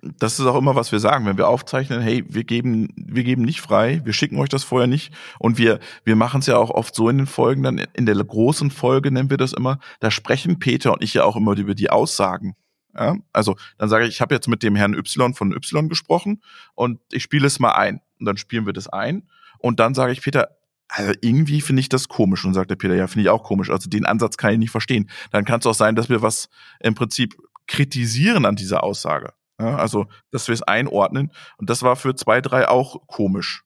[0.02, 3.42] das ist auch immer, was wir sagen, wenn wir aufzeichnen, hey, wir geben, wir geben
[3.42, 6.70] nicht frei, wir schicken euch das vorher nicht und wir, wir machen es ja auch
[6.70, 10.10] oft so in den Folgen, dann in der großen Folge nennen wir das immer, da
[10.10, 12.56] sprechen Peter und ich ja auch immer über die Aussagen.
[12.94, 16.42] Ja, also dann sage ich, ich habe jetzt mit dem Herrn Y von Y gesprochen
[16.74, 18.00] und ich spiele es mal ein.
[18.18, 19.28] Und dann spielen wir das ein
[19.58, 20.48] und dann sage ich, Peter,
[20.88, 22.44] also irgendwie finde ich das komisch.
[22.44, 23.70] Und sagt der Peter, ja, finde ich auch komisch.
[23.70, 25.08] Also den Ansatz kann ich nicht verstehen.
[25.30, 26.48] Dann kann es auch sein, dass wir was
[26.80, 27.36] im Prinzip
[27.70, 29.32] kritisieren an dieser Aussage.
[29.58, 31.32] Ja, also, dass wir es einordnen.
[31.56, 33.62] Und das war für zwei, drei auch komisch.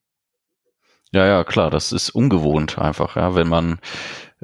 [1.13, 3.35] Ja, ja, klar, das ist ungewohnt einfach, ja.
[3.35, 3.79] Wenn man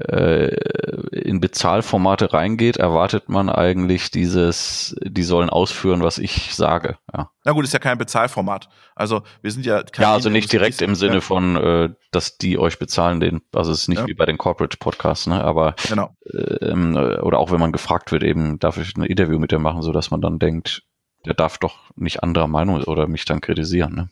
[0.01, 6.99] in Bezahlformate reingeht, erwartet man eigentlich dieses, die sollen ausführen, was ich sage.
[7.13, 7.31] Ja.
[7.45, 8.69] Na gut, ist ja kein Bezahlformat.
[8.95, 12.59] Also wir sind ja kein Ja, also nicht direkt im Sinne von, äh, dass die
[12.59, 14.07] euch bezahlen, den, also es ist nicht ja.
[14.07, 15.43] wie bei den Corporate Podcasts, ne?
[15.43, 16.17] Aber genau.
[16.63, 19.83] ähm, oder auch wenn man gefragt wird, eben darf ich ein Interview mit dir machen,
[19.83, 20.83] so dass man dann denkt,
[21.27, 24.09] der darf doch nicht anderer Meinung oder mich dann kritisieren, ne?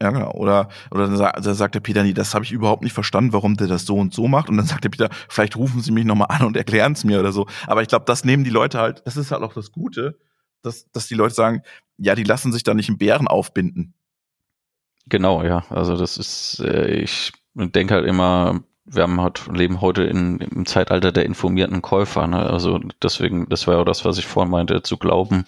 [0.00, 0.30] Ja, genau.
[0.32, 3.66] Oder, oder dann sagt der Peter, nee, das habe ich überhaupt nicht verstanden, warum der
[3.66, 4.48] das so und so macht.
[4.48, 7.18] Und dann sagt der Peter, vielleicht rufen Sie mich nochmal an und erklären es mir
[7.18, 7.46] oder so.
[7.66, 10.18] Aber ich glaube, das nehmen die Leute halt, das ist halt auch das Gute,
[10.62, 11.62] dass, dass die Leute sagen,
[11.96, 13.94] ja, die lassen sich da nicht im Bären aufbinden.
[15.06, 15.64] Genau, ja.
[15.70, 20.64] Also das ist, äh, ich denke halt immer, wir haben halt, leben heute in, im
[20.64, 22.26] Zeitalter der informierten Käufer.
[22.26, 22.38] Ne?
[22.38, 25.44] Also deswegen, das war ja auch das, was ich vorhin meinte, zu glauben,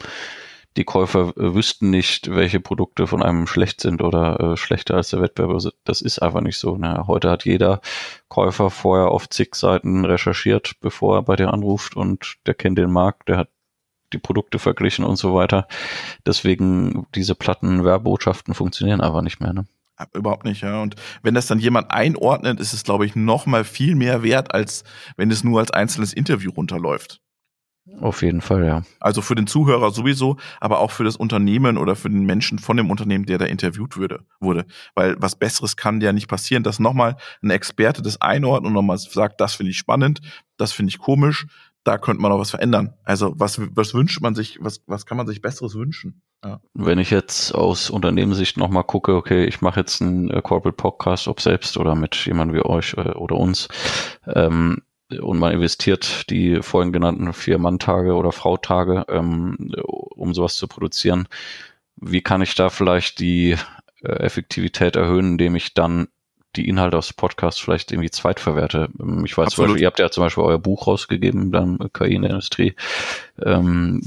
[0.76, 5.10] die Käufer äh, wüssten nicht, welche Produkte von einem schlecht sind oder äh, schlechter als
[5.10, 5.70] der Wettbewerber.
[5.84, 6.76] Das ist einfach nicht so.
[6.76, 7.04] Ne?
[7.06, 7.80] Heute hat jeder
[8.28, 12.90] Käufer vorher auf zig Seiten recherchiert, bevor er bei dir anruft und der kennt den
[12.90, 13.48] Markt, der hat
[14.12, 15.68] die Produkte verglichen und so weiter.
[16.26, 19.52] Deswegen diese platten Werbotschaften funktionieren einfach nicht mehr.
[19.52, 19.66] Ne?
[20.14, 20.80] Überhaupt nicht, ja.
[20.82, 24.54] Und wenn das dann jemand einordnet, ist es, glaube ich, noch mal viel mehr wert,
[24.54, 24.84] als
[25.16, 27.20] wenn es nur als einzelnes Interview runterläuft.
[28.00, 28.82] Auf jeden Fall, ja.
[29.00, 32.76] Also für den Zuhörer sowieso, aber auch für das Unternehmen oder für den Menschen von
[32.76, 34.66] dem Unternehmen, der da interviewt würde, wurde.
[34.94, 38.98] Weil was Besseres kann ja nicht passieren, dass nochmal ein Experte das einordnet und nochmal
[38.98, 40.20] sagt, das finde ich spannend,
[40.56, 41.46] das finde ich komisch,
[41.84, 42.94] da könnte man noch was verändern.
[43.04, 46.22] Also was, was wünscht man sich, was, was kann man sich Besseres wünschen?
[46.44, 46.60] Ja.
[46.74, 51.28] Wenn ich jetzt aus Unternehmenssicht nochmal gucke, okay, ich mache jetzt einen äh, Corporate Podcast,
[51.28, 53.68] ob selbst oder mit jemandem wie euch äh, oder uns,
[54.26, 54.82] ähm,
[55.20, 61.26] und man investiert die vorhin genannten vier Mann-Tage oder Frau-Tage, ähm, um sowas zu produzieren.
[61.96, 63.56] Wie kann ich da vielleicht die
[64.02, 66.08] äh, Effektivität erhöhen, indem ich dann
[66.56, 68.88] die Inhalte aus Podcast vielleicht irgendwie zweitverwerte.
[69.00, 69.54] Ähm, ich weiß Absolut.
[69.54, 72.74] zum Beispiel, ihr habt ja zum Beispiel euer Buch rausgegeben, dann KI in der Industrie.
[73.40, 74.02] Ähm,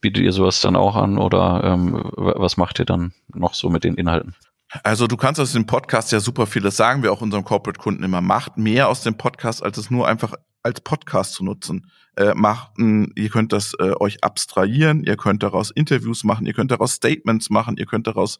[0.00, 3.84] bietet ihr sowas dann auch an oder ähm, was macht ihr dann noch so mit
[3.84, 4.34] den Inhalten?
[4.82, 8.02] Also du kannst aus dem Podcast ja super viel, das sagen wir auch unseren Corporate-Kunden
[8.02, 8.56] immer, macht.
[8.56, 11.90] Mehr aus dem Podcast, als es nur einfach als Podcast zu nutzen.
[12.16, 16.70] Äh, macht, ihr könnt das äh, euch abstrahieren, ihr könnt daraus Interviews machen, ihr könnt
[16.70, 18.38] daraus Statements machen, ihr könnt daraus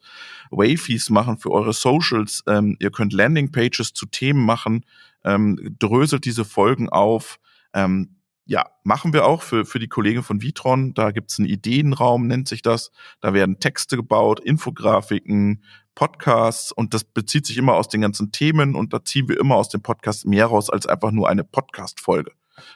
[0.49, 4.85] Wafies machen für eure Socials, ähm, ihr könnt Landingpages zu Themen machen,
[5.25, 7.37] ähm, dröselt diese Folgen auf.
[7.73, 8.14] Ähm,
[8.45, 10.93] ja, machen wir auch für, für die Kollegen von Vitron.
[10.93, 12.91] Da gibt's einen Ideenraum, nennt sich das.
[13.19, 15.63] Da werden Texte gebaut, Infografiken,
[15.95, 19.55] Podcasts und das bezieht sich immer aus den ganzen Themen und da ziehen wir immer
[19.55, 22.33] aus dem Podcast mehr raus als einfach nur eine Podcast-Folge.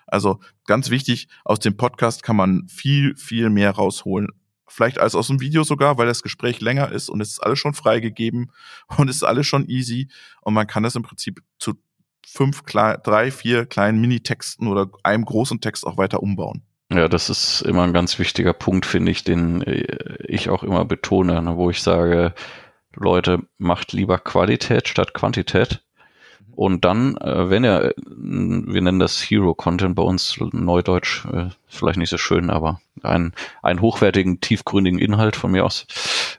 [0.07, 4.29] Also ganz wichtig, aus dem Podcast kann man viel, viel mehr rausholen.
[4.67, 7.59] Vielleicht als aus dem Video sogar, weil das Gespräch länger ist und es ist alles
[7.59, 8.51] schon freigegeben
[8.97, 10.09] und es ist alles schon easy
[10.41, 11.73] und man kann das im Prinzip zu
[12.31, 16.63] fünf, drei, vier kleinen Mini-Texten oder einem großen Text auch weiter umbauen.
[16.91, 19.63] Ja, das ist immer ein ganz wichtiger Punkt, finde ich, den
[20.27, 22.33] ich auch immer betone, ne, wo ich sage,
[22.95, 25.83] Leute, macht lieber Qualität statt Quantität.
[26.55, 31.99] Und dann, äh, wenn ihr, wir nennen das Hero Content bei uns, Neudeutsch, äh, vielleicht
[31.99, 35.87] nicht so schön, aber einen, einen hochwertigen, tiefgründigen Inhalt von mir aus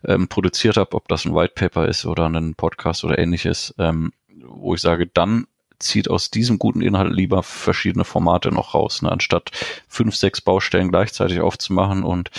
[0.05, 4.13] ähm, produziert habt, ob das ein White Paper ist oder ein Podcast oder ähnliches, ähm,
[4.45, 5.47] wo ich sage, dann
[5.81, 9.51] zieht aus diesem guten Inhalt lieber verschiedene Formate noch raus, ne, anstatt
[9.89, 12.31] fünf, sechs Baustellen gleichzeitig aufzumachen und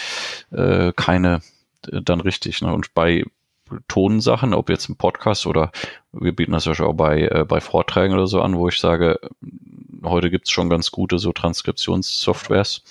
[0.52, 1.42] äh, keine
[1.92, 2.62] äh, dann richtig.
[2.62, 2.74] Ne?
[2.74, 3.26] Und bei
[3.88, 5.72] Tonsachen, ob jetzt ein Podcast oder
[6.12, 8.80] wir bieten das ja schon auch bei, äh, bei Vorträgen oder so an, wo ich
[8.80, 9.20] sage,
[10.04, 12.84] heute gibt's schon ganz gute so Transkriptionssoftwares.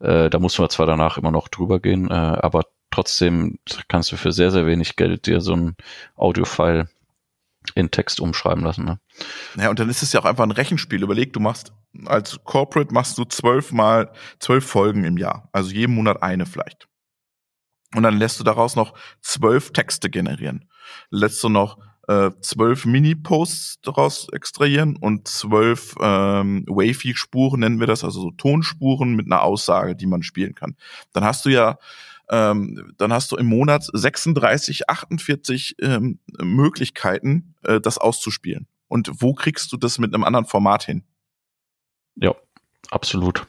[0.00, 3.58] Äh, da muss man zwar danach immer noch drüber gehen, äh, aber trotzdem
[3.88, 5.76] kannst du für sehr, sehr wenig Geld dir so ein
[6.16, 6.88] Audiofile
[7.74, 8.84] in Text umschreiben lassen.
[8.84, 9.00] Ne?
[9.56, 11.02] Ja, und dann ist es ja auch einfach ein Rechenspiel.
[11.02, 11.72] Überleg, du machst
[12.06, 16.88] als Corporate machst du zwölf mal zwölf Folgen im Jahr, also jeden Monat eine vielleicht.
[17.94, 20.68] Und dann lässt du daraus noch zwölf Texte generieren.
[21.10, 28.04] Lässt du noch äh, zwölf Mini-Posts daraus extrahieren und zwölf ähm, Wavy-Spuren nennen wir das,
[28.04, 30.76] also so Tonspuren mit einer Aussage, die man spielen kann.
[31.12, 31.78] Dann hast du ja
[32.30, 38.66] ähm, dann hast du im Monat 36, 48 ähm, Möglichkeiten, äh, das auszuspielen.
[38.88, 41.04] Und wo kriegst du das mit einem anderen Format hin?
[42.16, 42.34] Ja,
[42.90, 43.46] absolut.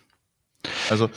[0.89, 1.09] Also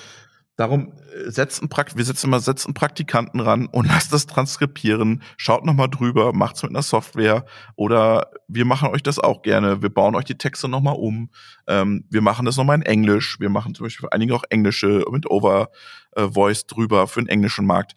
[0.57, 5.65] Darum äh, setzen Prakt wir setzen mal setzen Praktikanten ran und lasst das transkribieren, schaut
[5.65, 7.45] nochmal drüber, macht's mit einer Software
[7.75, 9.83] oder wir machen euch das auch gerne.
[9.83, 11.31] Wir bauen euch die Texte nochmal um.
[11.67, 13.41] Ähm, wir machen das nochmal in Englisch.
[13.41, 15.71] Wir machen zum Beispiel einige auch englische mit Over
[16.17, 17.95] äh, Voice drüber für den englischen Markt.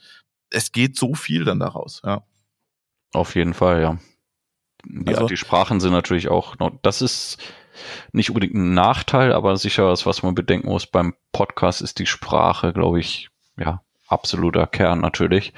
[0.49, 2.23] Es geht so viel dann daraus, ja.
[3.13, 3.97] Auf jeden Fall, ja.
[4.85, 7.37] Ja, also, die Sprachen sind natürlich auch noch, das ist
[8.11, 12.05] nicht unbedingt ein Nachteil, aber sicher was, was man bedenken muss beim Podcast ist die
[12.05, 15.53] Sprache, glaube ich, ja, absoluter Kern natürlich.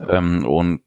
[0.00, 0.82] Ähm, und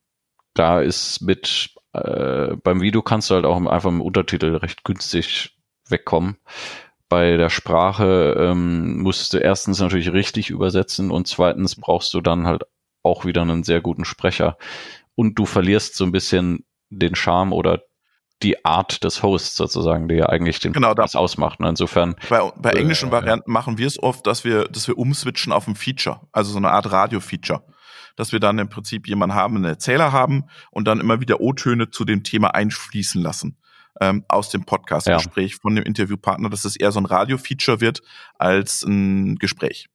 [0.54, 5.58] da ist mit, äh, beim Video kannst du halt auch einfach mit Untertitel recht günstig
[5.88, 6.38] wegkommen.
[7.16, 12.46] Bei der Sprache ähm, musst du erstens natürlich richtig übersetzen und zweitens brauchst du dann
[12.46, 12.64] halt
[13.04, 14.58] auch wieder einen sehr guten Sprecher.
[15.16, 17.84] Und du verlierst so ein bisschen den Charme oder
[18.44, 21.62] die Art des Hosts sozusagen, die ja eigentlich den genau, das ausmacht.
[21.62, 21.70] Ne?
[21.70, 22.18] insofern.
[22.28, 25.70] Bei, bei äh, englischen Varianten machen wir es oft, dass wir, dass wir umswitchen auf
[25.70, 27.64] ein Feature, also so eine Art Radio-Feature.
[28.18, 31.92] Dass wir dann im Prinzip jemanden haben, einen Erzähler haben und dann immer wieder O-Töne
[31.92, 33.58] zu dem Thema einfließen lassen.
[34.02, 35.58] Ähm, aus dem Podcast-Gespräch ja.
[35.62, 38.02] von dem Interviewpartner, dass es eher so ein Radio-Feature wird
[38.38, 39.88] als ein Gespräch.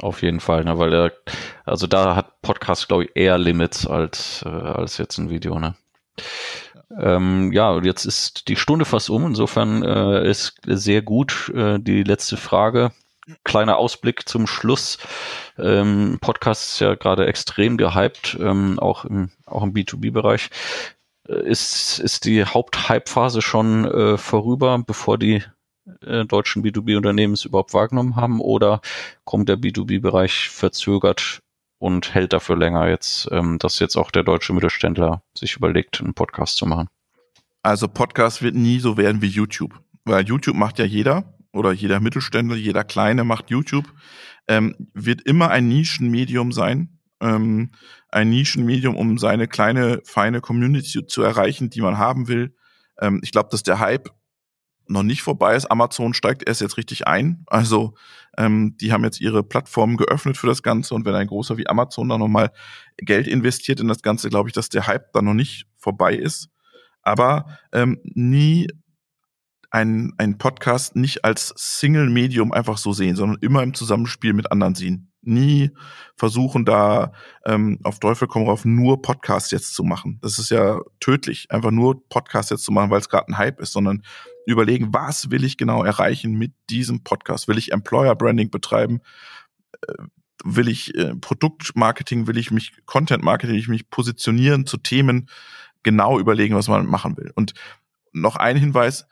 [0.00, 1.12] Auf jeden Fall, ne, weil der,
[1.64, 5.74] also da hat Podcast, glaube ich, eher Limits als, äh, als jetzt ein Video, ne?
[6.98, 9.26] Ähm, ja, und jetzt ist die Stunde fast um.
[9.26, 12.92] Insofern äh, ist sehr gut äh, die letzte Frage.
[13.42, 14.98] Kleiner Ausblick zum Schluss.
[15.58, 20.50] Ähm, Podcast ist ja gerade extrem gehypt, ähm, auch im, auch im B2B-Bereich.
[21.28, 25.42] Äh, ist, ist die Haupthype-Phase schon äh, vorüber, bevor die
[26.02, 28.40] äh, deutschen B2B-Unternehmen es überhaupt wahrgenommen haben?
[28.40, 28.80] Oder
[29.24, 31.40] kommt der B2B-Bereich verzögert
[31.78, 36.14] und hält dafür länger jetzt, ähm, dass jetzt auch der deutsche Mittelständler sich überlegt, einen
[36.14, 36.88] Podcast zu machen.
[37.62, 42.00] Also Podcast wird nie so werden wie YouTube, weil YouTube macht ja jeder oder jeder
[42.00, 43.92] Mittelständler, jeder Kleine macht YouTube,
[44.48, 47.70] ähm, wird immer ein Nischenmedium sein, ähm,
[48.08, 52.54] ein Nischenmedium, um seine kleine, feine Community zu erreichen, die man haben will.
[53.00, 54.10] Ähm, ich glaube, dass der Hype
[54.88, 55.66] noch nicht vorbei ist.
[55.66, 57.44] Amazon steigt erst jetzt richtig ein.
[57.46, 57.94] Also
[58.38, 61.68] ähm, die haben jetzt ihre Plattformen geöffnet für das Ganze und wenn ein großer wie
[61.68, 62.52] Amazon da nochmal
[62.98, 66.50] Geld investiert in das Ganze, glaube ich, dass der Hype da noch nicht vorbei ist.
[67.02, 68.68] Aber ähm, nie
[69.70, 74.74] ein, ein Podcast nicht als Single-Medium einfach so sehen, sondern immer im Zusammenspiel mit anderen
[74.74, 75.12] sehen.
[75.26, 75.70] Nie
[76.16, 77.12] versuchen da
[77.44, 80.18] ähm, auf Teufel komm rauf nur Podcasts jetzt zu machen.
[80.22, 83.60] Das ist ja tödlich, einfach nur Podcasts jetzt zu machen, weil es gerade ein Hype
[83.60, 84.02] ist, sondern
[84.46, 87.48] überlegen, was will ich genau erreichen mit diesem Podcast?
[87.48, 89.00] Will ich Employer Branding betreiben?
[89.86, 89.94] Äh,
[90.44, 92.26] will ich äh, Produktmarketing?
[92.26, 93.54] Will ich mich Content Marketing?
[93.54, 95.28] Will ich mich positionieren zu Themen?
[95.82, 97.32] Genau überlegen, was man machen will.
[97.34, 97.54] Und
[98.12, 99.06] noch ein Hinweis,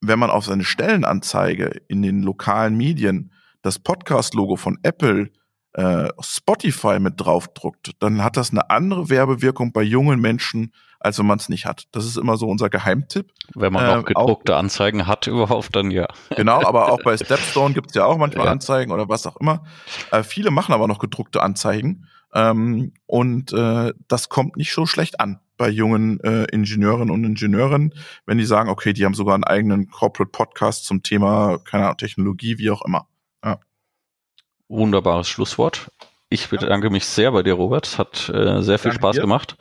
[0.00, 3.32] wenn man auf seine Stellenanzeige in den lokalen Medien
[3.62, 5.30] das Podcast-Logo von Apple,
[5.74, 11.26] äh, Spotify mit draufdruckt, dann hat das eine andere Werbewirkung bei jungen Menschen, als wenn
[11.26, 11.84] man es nicht hat.
[11.92, 13.32] Das ist immer so unser Geheimtipp.
[13.54, 16.06] Wenn man äh, noch gedruckte auch, Anzeigen hat überhaupt, dann ja.
[16.36, 18.52] Genau, aber auch bei Stepstone gibt es ja auch manchmal ja.
[18.52, 19.64] Anzeigen oder was auch immer.
[20.10, 25.20] Äh, viele machen aber noch gedruckte Anzeigen ähm, und äh, das kommt nicht so schlecht
[25.20, 27.94] an bei jungen äh, Ingenieurinnen und Ingenieuren,
[28.26, 31.98] wenn die sagen, okay, die haben sogar einen eigenen Corporate Podcast zum Thema, keine Ahnung,
[31.98, 33.06] Technologie, wie auch immer.
[34.72, 35.90] Wunderbares Schlusswort.
[36.28, 37.98] Ich bedanke mich sehr bei dir, Robert.
[37.98, 39.20] Hat äh, sehr viel Danke Spaß dir.
[39.22, 39.56] gemacht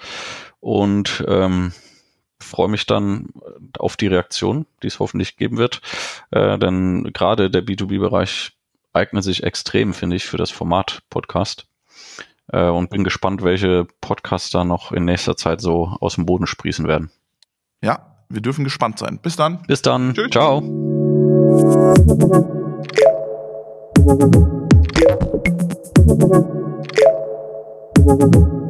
[0.61, 1.73] und ähm,
[2.39, 3.29] freue mich dann
[3.77, 5.81] auf die Reaktion, die es hoffentlich geben wird.
[6.31, 8.53] Äh, denn gerade der B2B-Bereich
[8.93, 11.67] eignet sich extrem, finde ich, für das Format Podcast.
[12.47, 16.87] Äh, und bin gespannt, welche Podcaster noch in nächster Zeit so aus dem Boden sprießen
[16.87, 17.11] werden.
[17.81, 19.19] Ja, wir dürfen gespannt sein.
[19.21, 19.61] Bis dann.
[19.63, 20.13] Bis dann.
[20.13, 20.31] Tschüss.
[20.31, 20.61] Ciao.
[26.11, 26.45] Thank
[28.35, 28.60] you.